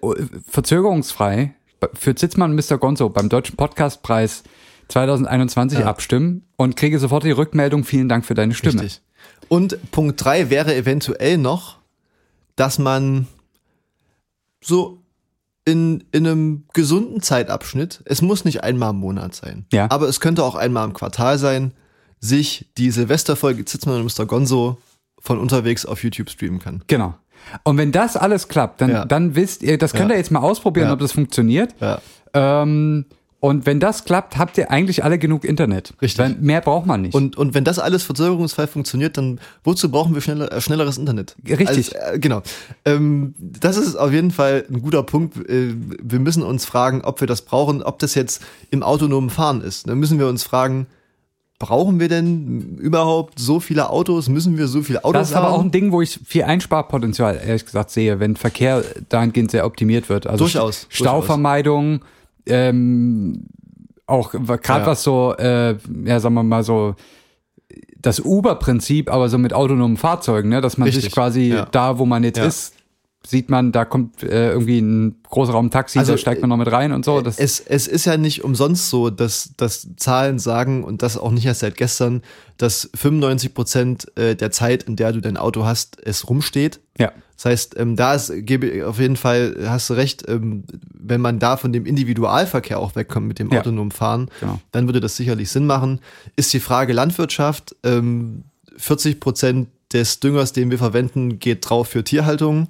[0.46, 1.54] verzögerungsfrei
[1.94, 2.76] für Zitzmann Mr.
[2.76, 4.42] Gonzo beim Deutschen Podcastpreis
[4.91, 5.86] 2021 Ja.
[5.86, 8.82] abstimmen und kriege sofort die Rückmeldung, vielen Dank für deine Stimme.
[8.82, 9.01] richtig.
[9.49, 11.78] Und Punkt drei wäre eventuell noch,
[12.57, 13.26] dass man
[14.62, 15.03] so
[15.64, 19.86] in, in einem gesunden Zeitabschnitt, es muss nicht einmal im Monat sein, Ja.
[19.91, 21.72] aber es könnte auch einmal im Quartal sein,
[22.18, 24.26] sich die Silvesterfolge Zitzmann und Mr.
[24.26, 24.78] Gonzo
[25.18, 26.82] von unterwegs auf YouTube streamen kann.
[26.86, 27.14] Genau.
[27.64, 29.05] Und wenn das alles klappt, dann, Ja.
[29.07, 30.16] dann wisst ihr, das könnt Ja.
[30.16, 31.74] ihr jetzt mal ausprobieren, ob das funktioniert.
[31.80, 32.01] Ja.
[32.34, 33.07] Ähm,
[33.41, 35.95] und wenn das klappt, habt ihr eigentlich alle genug Internet.
[36.03, 36.18] Richtig.
[36.18, 37.14] Weil mehr braucht man nicht.
[37.14, 41.36] Und, und wenn das alles verzögerungsfrei funktioniert, dann wozu brauchen wir schneller, äh, schnelleres Internet?
[41.49, 41.68] Richtig.
[41.99, 42.43] Als, äh, genau.
[42.84, 45.36] Ähm, das ist auf jeden Fall ein guter Punkt.
[45.49, 49.62] Äh, wir müssen uns fragen, ob wir das brauchen, ob das jetzt im autonomen Fahren
[49.62, 49.88] ist.
[49.88, 50.86] Dann müssen wir uns fragen,
[51.59, 54.28] brauchen wir denn überhaupt so viele Autos?
[54.28, 55.55] Müssen wir so viele Autos Das ist aber haben?
[55.55, 60.09] auch ein Ding, wo ich viel Einsparpotenzial, ehrlich gesagt, sehe, wenn Verkehr dahingehend sehr optimiert
[60.09, 60.26] wird.
[60.26, 62.01] Also Durchaus, St- Stauvermeidung,
[62.47, 63.47] ähm,
[64.07, 64.86] auch gerade Ja.
[64.86, 66.95] was so, äh, ja, sagen wir mal so,
[68.03, 70.61] das Uber-Prinzip, aber so mit autonomen Fahrzeugen, ne?
[70.61, 71.66] dass man sich Richtig, quasi ja.
[71.70, 72.47] da, wo man jetzt Ja.
[72.47, 72.74] ist,
[73.26, 76.92] sieht man, da kommt äh, irgendwie ein Großraum-Taxi, Also, da steigt man noch mit rein
[76.92, 77.20] und so.
[77.20, 81.30] Das, es, es ist ja nicht umsonst so, dass, dass Zahlen sagen, und das auch
[81.30, 82.22] nicht erst seit gestern,
[82.56, 86.80] dass 95 Prozent äh, der Zeit, in der du dein Auto hast, es rumsteht.
[86.98, 87.12] ja.
[87.36, 91.38] Das heißt, ähm, da ist, gebe auf jeden Fall, hast du recht, ähm, wenn man
[91.38, 93.60] da von dem Individualverkehr auch wegkommt mit dem Ja.
[93.60, 94.60] autonomen Fahren, Genau.
[94.72, 96.00] dann würde das sicherlich Sinn machen.
[96.36, 98.44] Ist die Frage Landwirtschaft, ähm,
[98.76, 102.68] 40 Prozent des Düngers, den wir verwenden, geht drauf für Tierhaltung.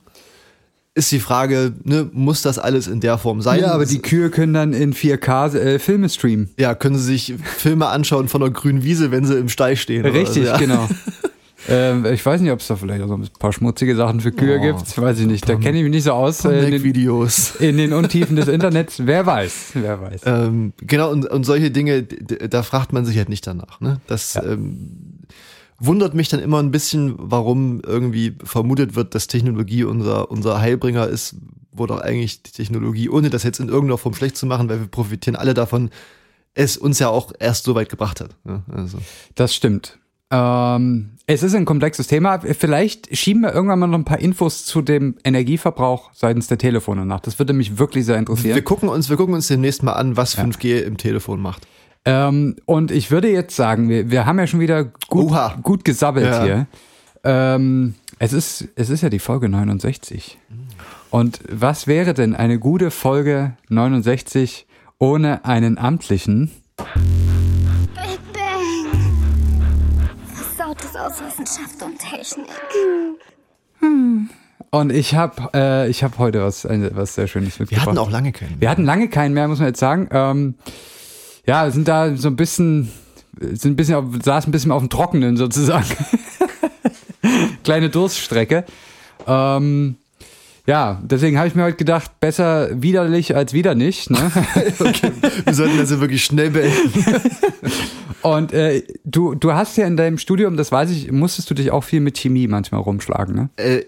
[0.94, 3.60] Ist die Frage, ne, muss das alles in der Form sein?
[3.60, 6.50] Ja, aber die Kühe können dann in 4K äh, Filme streamen.
[6.58, 10.04] ja, können sie sich Filme anschauen von der grünen Wiese, wenn sie im Stall stehen.
[10.04, 10.56] Richtig, so, ja.
[10.58, 10.88] genau.
[11.68, 14.32] ähm, ich weiß nicht, ob es da vielleicht auch so ein paar schmutzige Sachen für
[14.32, 14.98] Kühe Oh, gibt.
[15.00, 15.48] Weiß ich nicht.
[15.48, 17.54] Da kenne ich mich nicht so aus äh, in, den, Videos.
[17.60, 18.96] in den Untiefen des Internets.
[19.04, 20.22] Wer weiß, wer weiß.
[20.26, 23.80] Ähm, genau, und, und solche Dinge, da fragt man sich halt nicht danach.
[23.80, 24.00] Ne?
[24.08, 24.42] Das Ja.
[24.44, 25.19] ähm,
[25.80, 31.08] wundert mich dann immer ein bisschen, warum irgendwie vermutet wird, dass Technologie unser, unser Heilbringer
[31.08, 31.36] ist,
[31.72, 34.80] wo doch eigentlich die Technologie, ohne das jetzt in irgendeiner Form schlecht zu machen, weil
[34.80, 35.90] wir profitieren alle davon,
[36.54, 38.36] es uns ja auch erst so weit gebracht hat.
[38.44, 38.62] Ne?
[38.70, 38.98] Also,
[39.34, 39.98] Das stimmt.
[40.32, 42.40] Ähm, es ist ein komplexes Thema.
[42.40, 47.04] Vielleicht schieben wir irgendwann mal noch ein paar Infos zu dem Energieverbrauch seitens der Telefone
[47.04, 47.20] nach.
[47.20, 48.54] Das würde mich wirklich sehr interessieren.
[48.54, 51.66] wir gucken uns, wir gucken uns demnächst mal an, was 5G im Telefon macht.
[52.04, 55.32] Ähm, und ich würde jetzt sagen, wir, wir haben ja schon wieder gut,
[55.62, 56.42] gut gesabbelt Ja.
[56.42, 56.66] hier.
[57.24, 60.38] Ähm, es, ist, es ist ja die Folge 69.
[61.10, 64.66] Und was wäre denn eine gute Folge 69
[64.98, 66.50] ohne einen amtlichen?
[66.76, 68.86] Big Bang.
[70.34, 72.46] Versautes aus Wissenschaft und Technik.
[74.70, 77.88] Und ich habe äh, ich hab heute was, was sehr Schönes Wir mitgebracht.
[77.88, 78.60] hatten auch lange keinen.
[78.60, 80.08] Wir hatten lange keinen mehr, muss man jetzt sagen.
[80.12, 80.54] Ähm,
[81.46, 82.90] ja, sind da so ein bisschen,
[83.40, 85.86] sind ein bisschen auf, saß ein bisschen auf dem Trockenen sozusagen.
[87.64, 88.64] Kleine Durststrecke.
[89.26, 89.96] Ähm,
[90.66, 94.10] Ja, deswegen habe ich mir heute gedacht, besser widerlich als wieder nicht.
[94.10, 94.18] Ne?
[94.78, 95.10] Okay,
[95.44, 97.04] wir sollten das ja wirklich schnell beenden.
[98.22, 101.70] Und äh, du, du hast ja in deinem Studium, das weiß ich, musstest du dich
[101.70, 103.48] auch viel mit Chemie manchmal rumschlagen, ne?
[103.56, 103.84] Äh,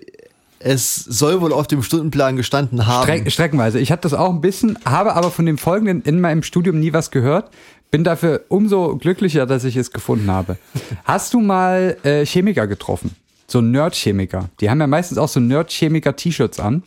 [0.64, 3.04] es soll wohl auf dem Stundenplan gestanden haben.
[3.04, 3.78] Streck, streckenweise.
[3.78, 6.92] Ich hatte das auch ein bisschen, habe aber von dem Folgenden in meinem Studium nie
[6.92, 7.50] was gehört.
[7.90, 10.56] Bin dafür umso glücklicher, dass ich es gefunden habe.
[11.04, 13.14] Hast du mal äh, Chemiker getroffen?
[13.46, 14.48] So Nerd-Chemiker.
[14.60, 16.84] Die haben ja meistens auch so Nerd-Chemiker-T-Shirts an.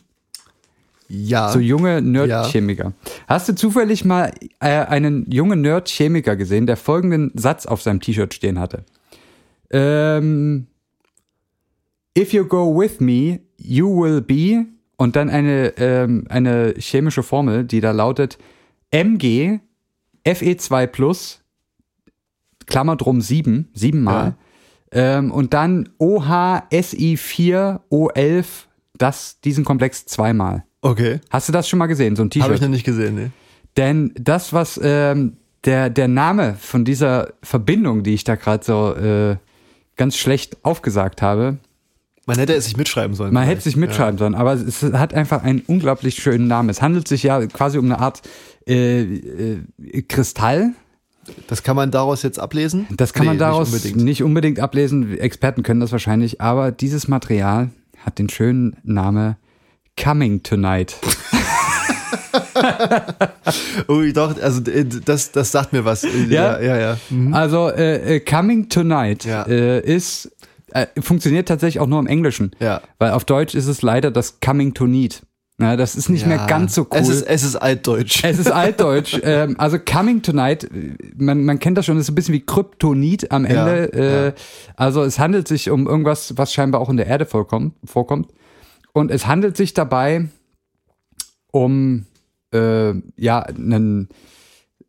[1.07, 1.51] ja.
[1.51, 2.93] So junge Nerd-Chemiker.
[3.28, 8.34] Hast du zufällig mal äh, einen jungen Nerd-Chemiker gesehen, der folgenden Satz auf seinem T-Shirt
[8.34, 8.84] stehen hatte?
[9.69, 10.65] Ähm,
[12.17, 14.66] If you go with me, you will be
[14.97, 18.38] und dann eine, ähm, eine chemische Formel, die da lautet
[18.91, 19.59] Mg
[20.26, 21.41] Fe2 plus
[22.66, 24.36] Klammer drum 7, siebenmal.
[24.91, 28.45] Ähm, und dann OH Si4 O11,
[28.97, 30.63] das, diesen Komplex zweimal.
[30.82, 31.20] Okay.
[31.30, 32.61] Hast du das schon mal gesehen, so ein Habe ich T-Shirt?
[32.61, 33.32] noch nicht gesehen, ne?
[33.78, 38.95] Denn das, was ähm, der, der Name von dieser Verbindung, die ich da gerade so
[38.95, 39.36] äh,
[39.97, 41.57] ganz schlecht aufgesagt habe,
[42.26, 43.34] Man hätte es sich mitschreiben sollen.
[43.34, 43.57] man vielleicht.
[43.59, 46.69] hätte sich mitschreiben sollen, aber es hat einfach einen unglaublich schönen Namen.
[46.69, 48.21] Es handelt sich ja quasi um eine Art
[48.67, 50.71] äh, äh, Kristall.
[51.28, 51.34] Ja.
[51.47, 52.86] Das kann man daraus jetzt ablesen?
[52.97, 54.21] Das kann man Nee, daraus Nicht nicht unbedingt.
[54.21, 54.59] unbedingt.
[54.59, 55.17] ablesen.
[55.17, 57.69] Experten können das wahrscheinlich, aber dieses Material
[58.05, 59.38] hat den schönen Name
[60.01, 60.95] Coming Tonight.
[63.88, 66.03] Oh, doch, also das, das sagt mir was.
[66.03, 66.59] Ja?
[66.59, 66.78] ja, ja.
[66.78, 66.97] ja.
[67.09, 67.34] Mhm.
[67.34, 69.43] Also äh, äh, Coming Tonight Ja.
[69.43, 70.32] äh, ist
[70.72, 72.82] äh, funktioniert tatsächlich auch nur im Englischen, Ja.
[72.99, 75.24] weil auf Deutsch ist es leider das Coming to Need.
[75.57, 76.47] Na, das ist nicht mehr Ja.
[76.47, 76.88] ganz so cool.
[76.99, 78.26] Es ist, es ist altdeutsch.
[78.26, 79.18] Es ist altdeutsch.
[79.24, 80.70] ähm, also Coming Tonight,
[81.16, 83.93] man, man kennt das schon, das ist ein bisschen wie Kryptonit am Ja, Ende.
[83.93, 84.34] äh, ja.
[84.76, 87.74] Also es handelt sich um irgendwas, was scheinbar auch in der Erde vorkommt.
[87.86, 88.34] vorkommt.
[88.91, 90.28] Und es handelt sich dabei
[91.51, 92.05] um,
[92.53, 94.09] äh, ja, einen,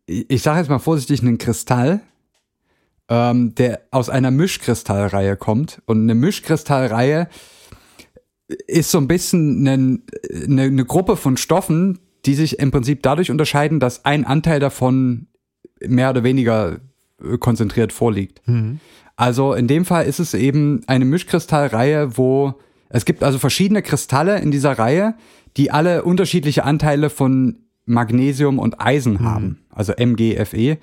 [0.05, 2.01] ich sage jetzt mal vorsichtig, einen Kristall,
[3.09, 5.81] ähm, der aus einer Mischkristallreihe kommt.
[5.85, 7.27] Und eine Mischkristallreihe
[8.67, 9.99] ist so ein bisschen eine,
[10.45, 15.27] eine, eine Gruppe von Stoffen, die sich im Prinzip dadurch unterscheiden, dass ein Anteil davon
[15.85, 16.79] mehr oder weniger
[17.23, 18.41] äh, konzentriert vorliegt.
[19.15, 22.55] Also in dem Fall ist es eben eine Mischkristallreihe, wo
[22.89, 25.15] es gibt also verschiedene Kristalle in dieser Reihe,
[25.57, 30.77] die alle unterschiedliche Anteile von Magnesium und Eisen haben, also MgFe.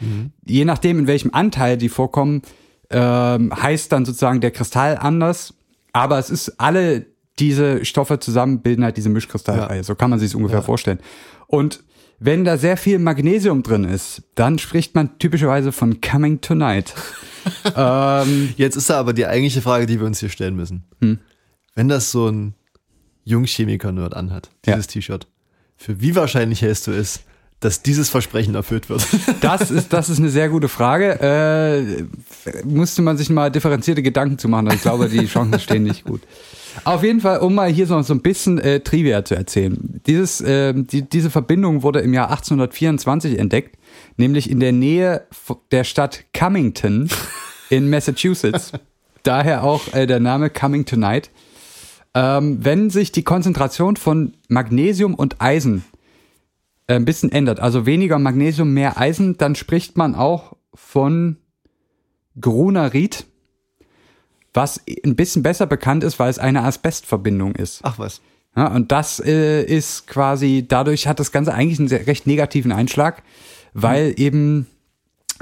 [0.46, 2.42] Je nachdem, in welchem Anteil die vorkommen,
[2.90, 5.54] ähm, heißt dann sozusagen der Kristall anders.
[5.92, 7.06] Aber es ist alle
[7.38, 9.78] diese Stoffe zusammen bilden halt diese Mischkristallreihe.
[9.78, 9.82] Ja.
[9.82, 11.00] So kann man sich es ungefähr vorstellen.
[11.48, 11.82] Und
[12.20, 16.94] wenn da sehr viel Magnesium drin ist, dann spricht man typischerweise von Coming Tonight.
[17.76, 20.84] ähm, Jetzt ist da aber die eigentliche Frage, die wir uns hier stellen müssen.
[21.74, 22.54] Wenn das so ein
[23.24, 24.74] Jungchemiker-Nerd anhat, Ja.
[24.74, 25.26] dieses T-Shirt,
[25.76, 27.24] für wie wahrscheinlich hältst du es,
[27.60, 29.06] dass dieses Versprechen erfüllt wird?
[29.40, 31.20] Das ist, das ist eine sehr gute Frage.
[31.20, 32.04] Äh,
[32.64, 34.70] musste man sich mal differenzierte Gedanken zu machen.
[34.72, 36.22] Ich glaube, die Chancen stehen nicht gut.
[36.82, 40.00] Auf jeden Fall, um mal hier so, so ein bisschen äh, Trivia zu erzählen.
[40.06, 43.76] Dieses, äh, die, diese Verbindung wurde im Jahr 1824 entdeckt,
[44.16, 45.26] nämlich in der Nähe
[45.70, 47.08] der Stadt Cummington
[47.70, 48.72] in Massachusetts.
[49.22, 51.30] Daher auch äh, der Name Coming Tonight.
[52.14, 55.84] Ähm, wenn sich die Konzentration von Magnesium und Eisen
[56.86, 61.36] ein bisschen ändert, also weniger Magnesium, mehr Eisen, dann spricht man auch von
[62.40, 63.26] Grunerit,
[64.52, 67.80] was ein bisschen besser bekannt ist, weil es eine Asbestverbindung ist.
[67.82, 68.20] Ach was.
[68.56, 72.70] Ja, und das äh, ist quasi, dadurch hat das Ganze eigentlich einen sehr, recht negativen
[72.70, 73.22] Einschlag,
[73.72, 74.14] weil Hm.
[74.16, 74.66] eben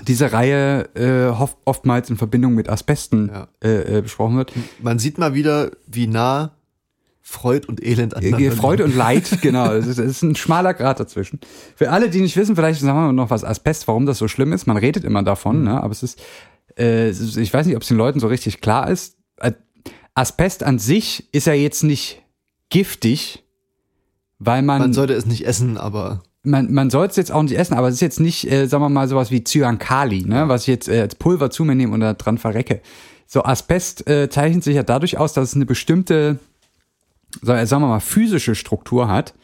[0.07, 3.49] diese Reihe äh, oft, oftmals in Verbindung mit Asbesten Ja.
[3.63, 4.53] äh, äh, besprochen wird.
[4.81, 6.53] Man sieht mal wieder, wie nah
[7.25, 8.95] Freud und Elend aneinander Freude liegen.
[8.95, 9.73] und Leid, genau.
[9.73, 11.39] Es ist, ein schmaler Grad dazwischen.
[11.77, 14.53] Für alle, die nicht wissen, vielleicht sagen wir noch was Asbest, warum das so schlimm
[14.53, 14.67] ist.
[14.67, 15.65] Man redet immer davon, Mhm.
[15.65, 15.83] ne?
[15.83, 16.21] aber es ist,
[16.79, 19.17] äh, ich weiß nicht, ob es den Leuten so richtig klar ist.
[19.37, 19.53] Äh,
[20.15, 22.23] Asbest an sich ist ja jetzt nicht
[22.71, 23.45] giftig,
[24.39, 27.57] weil man, Man sollte es nicht essen, aber man, man soll es jetzt auch nicht
[27.57, 30.49] essen, aber es ist jetzt nicht, äh, sagen wir mal, sowas wie Cyankali, ne?
[30.49, 32.81] was ich jetzt äh, als Pulver zu mir nehme und da dran verrecke.
[33.27, 36.39] So Asbest äh, zeichnet sich ja dadurch aus, dass es eine bestimmte,
[37.41, 39.35] sagen wir mal, physische Struktur hat.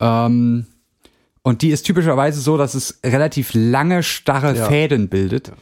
[0.00, 0.66] Ähm,
[1.42, 4.66] und die ist typischerweise so, dass es relativ lange, starre Ja.
[4.66, 5.52] Fäden bildet.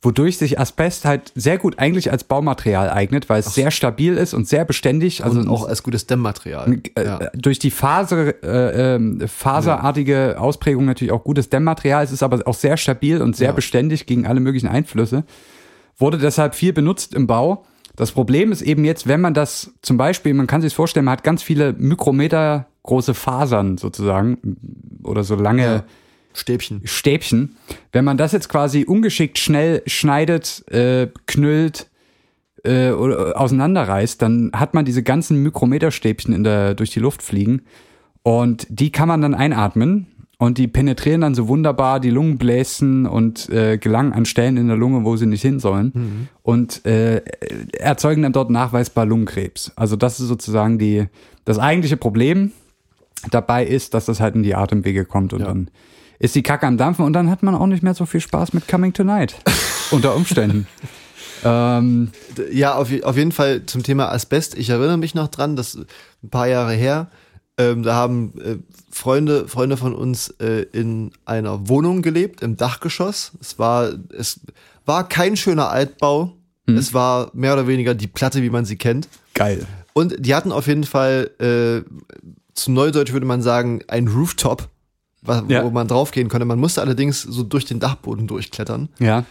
[0.00, 4.34] Wodurch sich Asbest halt sehr gut eigentlich als Baumaterial eignet, weil es sehr stabil ist
[4.34, 5.24] und sehr beständig.
[5.24, 6.78] Also und auch als gutes Dämmmaterial.
[6.94, 7.18] äh, ja.
[7.34, 12.04] durch die Faser, äh, ähm, faserartige Ausprägung natürlich auch gutes Dämmmaterial.
[12.04, 13.52] Es ist aber auch sehr stabil und sehr Ja.
[13.54, 15.24] beständig gegen alle möglichen Einflüsse.
[15.96, 17.64] Wurde deshalb viel benutzt im Bau.
[17.96, 21.12] Das Problem ist eben jetzt, wenn man das zum Beispiel, man kann sich vorstellen, man
[21.12, 24.56] hat ganz viele Mikrometer große Fasern sozusagen
[25.04, 25.84] oder so lange Ja.
[26.36, 26.80] Stäbchen.
[26.84, 27.56] Stäbchen.
[27.92, 31.86] Wenn man das jetzt quasi ungeschickt schnell schneidet, äh, knüllt
[32.64, 37.62] äh, oder auseinanderreißt, dann hat man diese ganzen Mikrometerstäbchen in der, durch die Luft fliegen
[38.24, 43.48] und die kann man dann einatmen und die penetrieren dann so wunderbar die Lungenbläschen und
[43.50, 47.22] äh, gelangen an Stellen in der Lunge, wo sie nicht hin sollen und äh,
[47.78, 49.72] erzeugen dann dort nachweisbar Lungenkrebs.
[49.76, 51.06] Also das ist sozusagen die,
[51.44, 52.52] das eigentliche Problem
[53.30, 55.46] dabei ist, dass das halt in die Atemwege kommt und Ja.
[55.46, 55.70] dann
[56.18, 58.52] ist die Kacke am Dampfen und dann hat man auch nicht mehr so viel Spaß
[58.52, 59.34] mit Coming Tonight.
[59.90, 60.66] unter Umständen.
[61.44, 62.10] ähm,
[62.52, 64.56] Ja, auf, auf jeden Fall zum Thema Asbest.
[64.56, 65.86] Ich erinnere mich noch dran, das ist
[66.22, 67.08] ein paar Jahre her.
[67.56, 68.56] Ähm, da haben äh,
[68.90, 73.32] Freunde, Freunde von uns äh, in einer Wohnung gelebt, im Dachgeschoss.
[73.40, 74.40] Es war, es
[74.84, 76.32] war kein schöner Altbau.
[76.66, 79.06] Es war mehr oder weniger die Platte, wie man sie kennt.
[79.34, 79.66] geil.
[79.92, 81.82] Und die hatten auf jeden Fall, äh,
[82.54, 84.68] zu Neudeutsch würde man sagen, ein Rooftop,
[85.22, 85.62] wo Ja.
[85.70, 86.46] man draufgehen konnte.
[86.46, 88.88] Man musste allerdings so durch den Dachboden durchklettern.
[88.98, 89.24] Ja.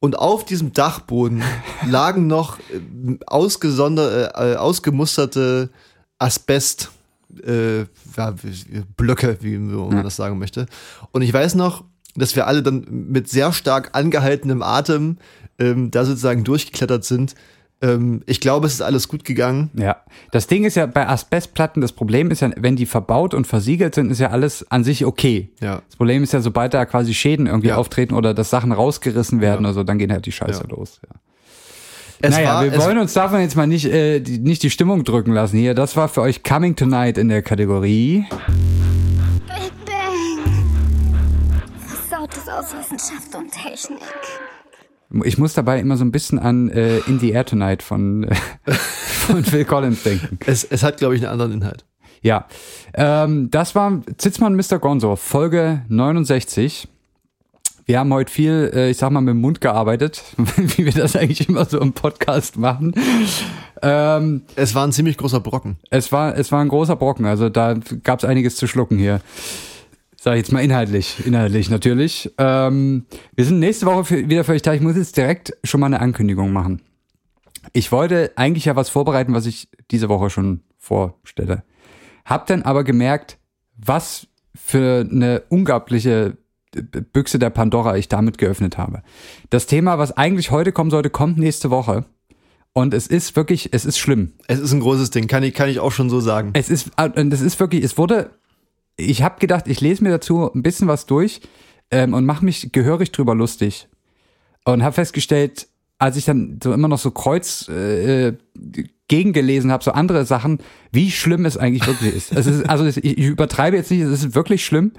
[0.00, 1.42] Und auf diesem Dachboden
[1.88, 5.70] lagen noch äh, ausgesonder, äh, äh, ausgemusterte
[6.18, 6.90] Asbest
[7.46, 8.34] äh, ja,
[8.96, 10.66] Blöcke, wie man das sagen möchte.
[11.12, 15.18] Und ich weiß noch, dass wir alle dann mit sehr stark angehaltenem Atem
[15.58, 17.34] ähm, da sozusagen durchgeklettert sind.
[17.82, 19.70] Ähm, ich glaube, es ist alles gut gegangen.
[19.74, 19.96] Ja,
[20.32, 23.94] das Ding ist ja bei Asbestplatten, das Problem ist ja, wenn die verbaut und versiegelt
[23.94, 25.50] sind, ist ja alles an sich okay.
[25.60, 25.82] Ja.
[25.86, 27.76] Das Problem ist ja, sobald da quasi Schäden irgendwie Ja.
[27.76, 29.68] auftreten oder dass Sachen rausgerissen werden Ja.
[29.70, 30.74] oder so, dann geht halt die Scheiße Ja.
[30.74, 31.00] los.
[31.06, 31.20] Ja.
[32.22, 35.04] Es naja, war, wir wollen uns davon jetzt mal nicht, äh, die, nicht die Stimmung
[35.04, 35.74] drücken lassen hier.
[35.74, 38.24] Das war für euch Coming Tonight in der Kategorie.
[39.46, 41.14] Big Bang.
[41.86, 44.00] Versautes aus Wissenschaft und Technik.
[45.24, 48.34] Ich muss dabei immer so ein bisschen an äh, In the Air Tonight von, äh,
[48.72, 50.38] von Phil Collins denken.
[50.46, 51.84] es, es hat, glaube ich, einen anderen Inhalt.
[52.22, 52.46] Ja,
[52.94, 54.78] ähm, das war Zitzmann Mr.
[54.78, 56.88] Gonzo, Folge 69.
[57.88, 61.14] Wir haben heute viel, äh, ich sag mal, mit dem Mund gearbeitet, wie wir das
[61.14, 62.92] eigentlich immer so im Podcast machen.
[63.80, 65.76] Ähm, Es war ein ziemlich großer Brocken.
[65.90, 69.20] es, war, es war ein großer Brocken, also da gab es einiges zu schlucken hier.
[70.16, 72.32] Sag ich jetzt mal inhaltlich, inhaltlich natürlich.
[72.38, 73.06] Ähm,
[73.36, 74.74] wir sind nächste Woche für, wieder für euch da.
[74.74, 76.82] Ich muss jetzt direkt schon mal eine Ankündigung machen.
[77.72, 81.62] Ich wollte eigentlich ja was vorbereiten, was ich diese Woche schon vorstelle.
[82.24, 83.38] Hab dann aber gemerkt,
[83.76, 84.26] was
[84.56, 86.36] für eine unglaubliche
[86.82, 89.02] Büchse der Pandora ich damit geöffnet habe.
[89.50, 92.04] Das Thema, was eigentlich heute kommen sollte, kommt nächste Woche.
[92.72, 94.34] Und es ist wirklich, es ist schlimm.
[94.48, 96.50] Es ist ein großes Ding, kann ich, kann ich auch schon so sagen.
[96.52, 98.30] Es ist, und es ist wirklich, es wurde,
[98.96, 101.40] ich habe gedacht, ich lese mir dazu ein bisschen was durch
[101.90, 103.88] ähm, und mache mich gehörig drüber lustig.
[104.64, 105.68] Und habe festgestellt,
[105.98, 108.34] als ich dann so immer noch so kreuz äh,
[109.08, 110.58] gegengelesen habe, so andere Sachen,
[110.92, 112.32] wie schlimm es eigentlich wirklich ist.
[112.32, 114.92] Es ist also ich übertreibe jetzt nicht, es ist wirklich schlimm.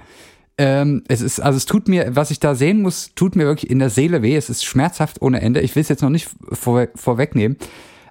[0.58, 3.70] Ähm, es ist, also es tut mir, was ich da sehen muss, tut mir wirklich
[3.70, 4.36] in der Seele weh.
[4.36, 5.60] Es ist schmerzhaft ohne Ende.
[5.60, 7.56] Ich will es jetzt noch nicht vorwe vorwegnehmen.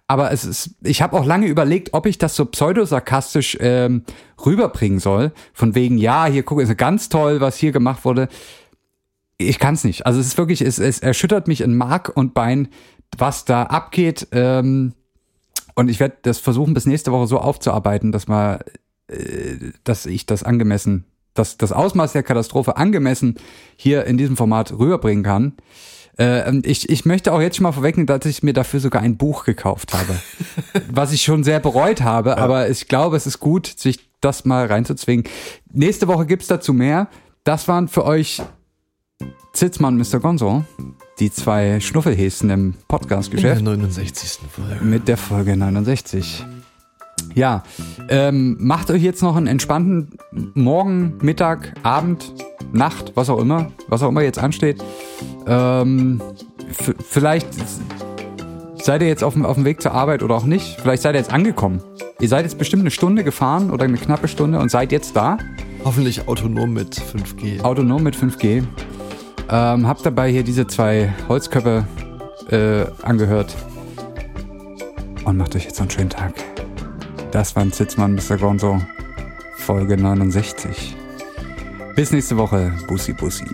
[0.07, 4.03] Aber es ist, ich habe auch lange überlegt, ob ich das so pseudosarkastisch ähm,
[4.45, 5.33] rüberbringen soll.
[5.53, 8.29] Von wegen, ja, hier guck, ist ganz toll, was hier gemacht wurde.
[9.37, 10.05] Ich kann es nicht.
[10.05, 12.69] Also es ist wirklich, es, es erschüttert mich in Mark und Bein,
[13.17, 14.29] was da abgeht.
[14.31, 14.93] Ähm,
[15.75, 18.63] und ich werde das versuchen, bis nächste Woche so aufzuarbeiten, dass mal,
[19.07, 21.03] äh, dass ich das angemessen,
[21.37, 23.35] dass das Ausmaß der Katastrophe angemessen
[23.75, 25.53] hier in diesem Format rüberbringen kann.
[26.17, 29.01] Äh, und ich, ich möchte auch jetzt schon mal vorwegnehmen, dass ich mir dafür sogar
[29.01, 30.19] ein Buch gekauft habe.
[30.91, 34.65] was ich schon sehr bereut habe, aber ich glaube, es ist gut, sich das mal
[34.65, 35.25] reinzuzwingen.
[35.71, 37.07] Nächste Woche gibt's dazu mehr.
[37.43, 38.41] Das waren für euch
[39.53, 40.19] Zitzmann und Mr.
[40.19, 40.65] Gonzo,
[41.19, 44.39] die zwei Schnuffelhäschen im In der Podcast-Geschäft 69.
[44.51, 44.83] Folge.
[44.83, 46.45] mit der Folge 69.
[47.35, 47.63] Ja,
[48.09, 50.17] ähm, macht euch jetzt noch einen entspannten
[50.53, 52.33] Morgen, Mittag, Abend,
[52.73, 54.83] Nacht, was auch immer, was auch immer jetzt ansteht.
[55.45, 56.21] Ähm,
[57.09, 57.47] vielleicht
[58.81, 60.79] seid ihr jetzt auf dem, auf dem Weg zur Arbeit oder auch nicht.
[60.81, 61.81] Vielleicht seid ihr jetzt angekommen.
[62.19, 65.37] Ihr seid jetzt bestimmt eine Stunde gefahren oder eine knappe Stunde und seid jetzt da.
[65.83, 67.61] Hoffentlich autonom mit 5G.
[67.61, 68.63] autonom mit 5G.
[69.49, 71.85] Ähm, hab dabei hier diese zwei Holzköpfe
[72.49, 73.55] äh, angehört.
[75.23, 76.33] Und macht euch jetzt noch einen schönen Tag.
[77.31, 78.37] Das war ein Zitzmann, Mr.
[78.37, 78.81] Gonzo.
[79.55, 80.95] Folge 69.
[81.95, 82.73] Bis nächste Woche.
[82.87, 83.45] Bussi, Bussi.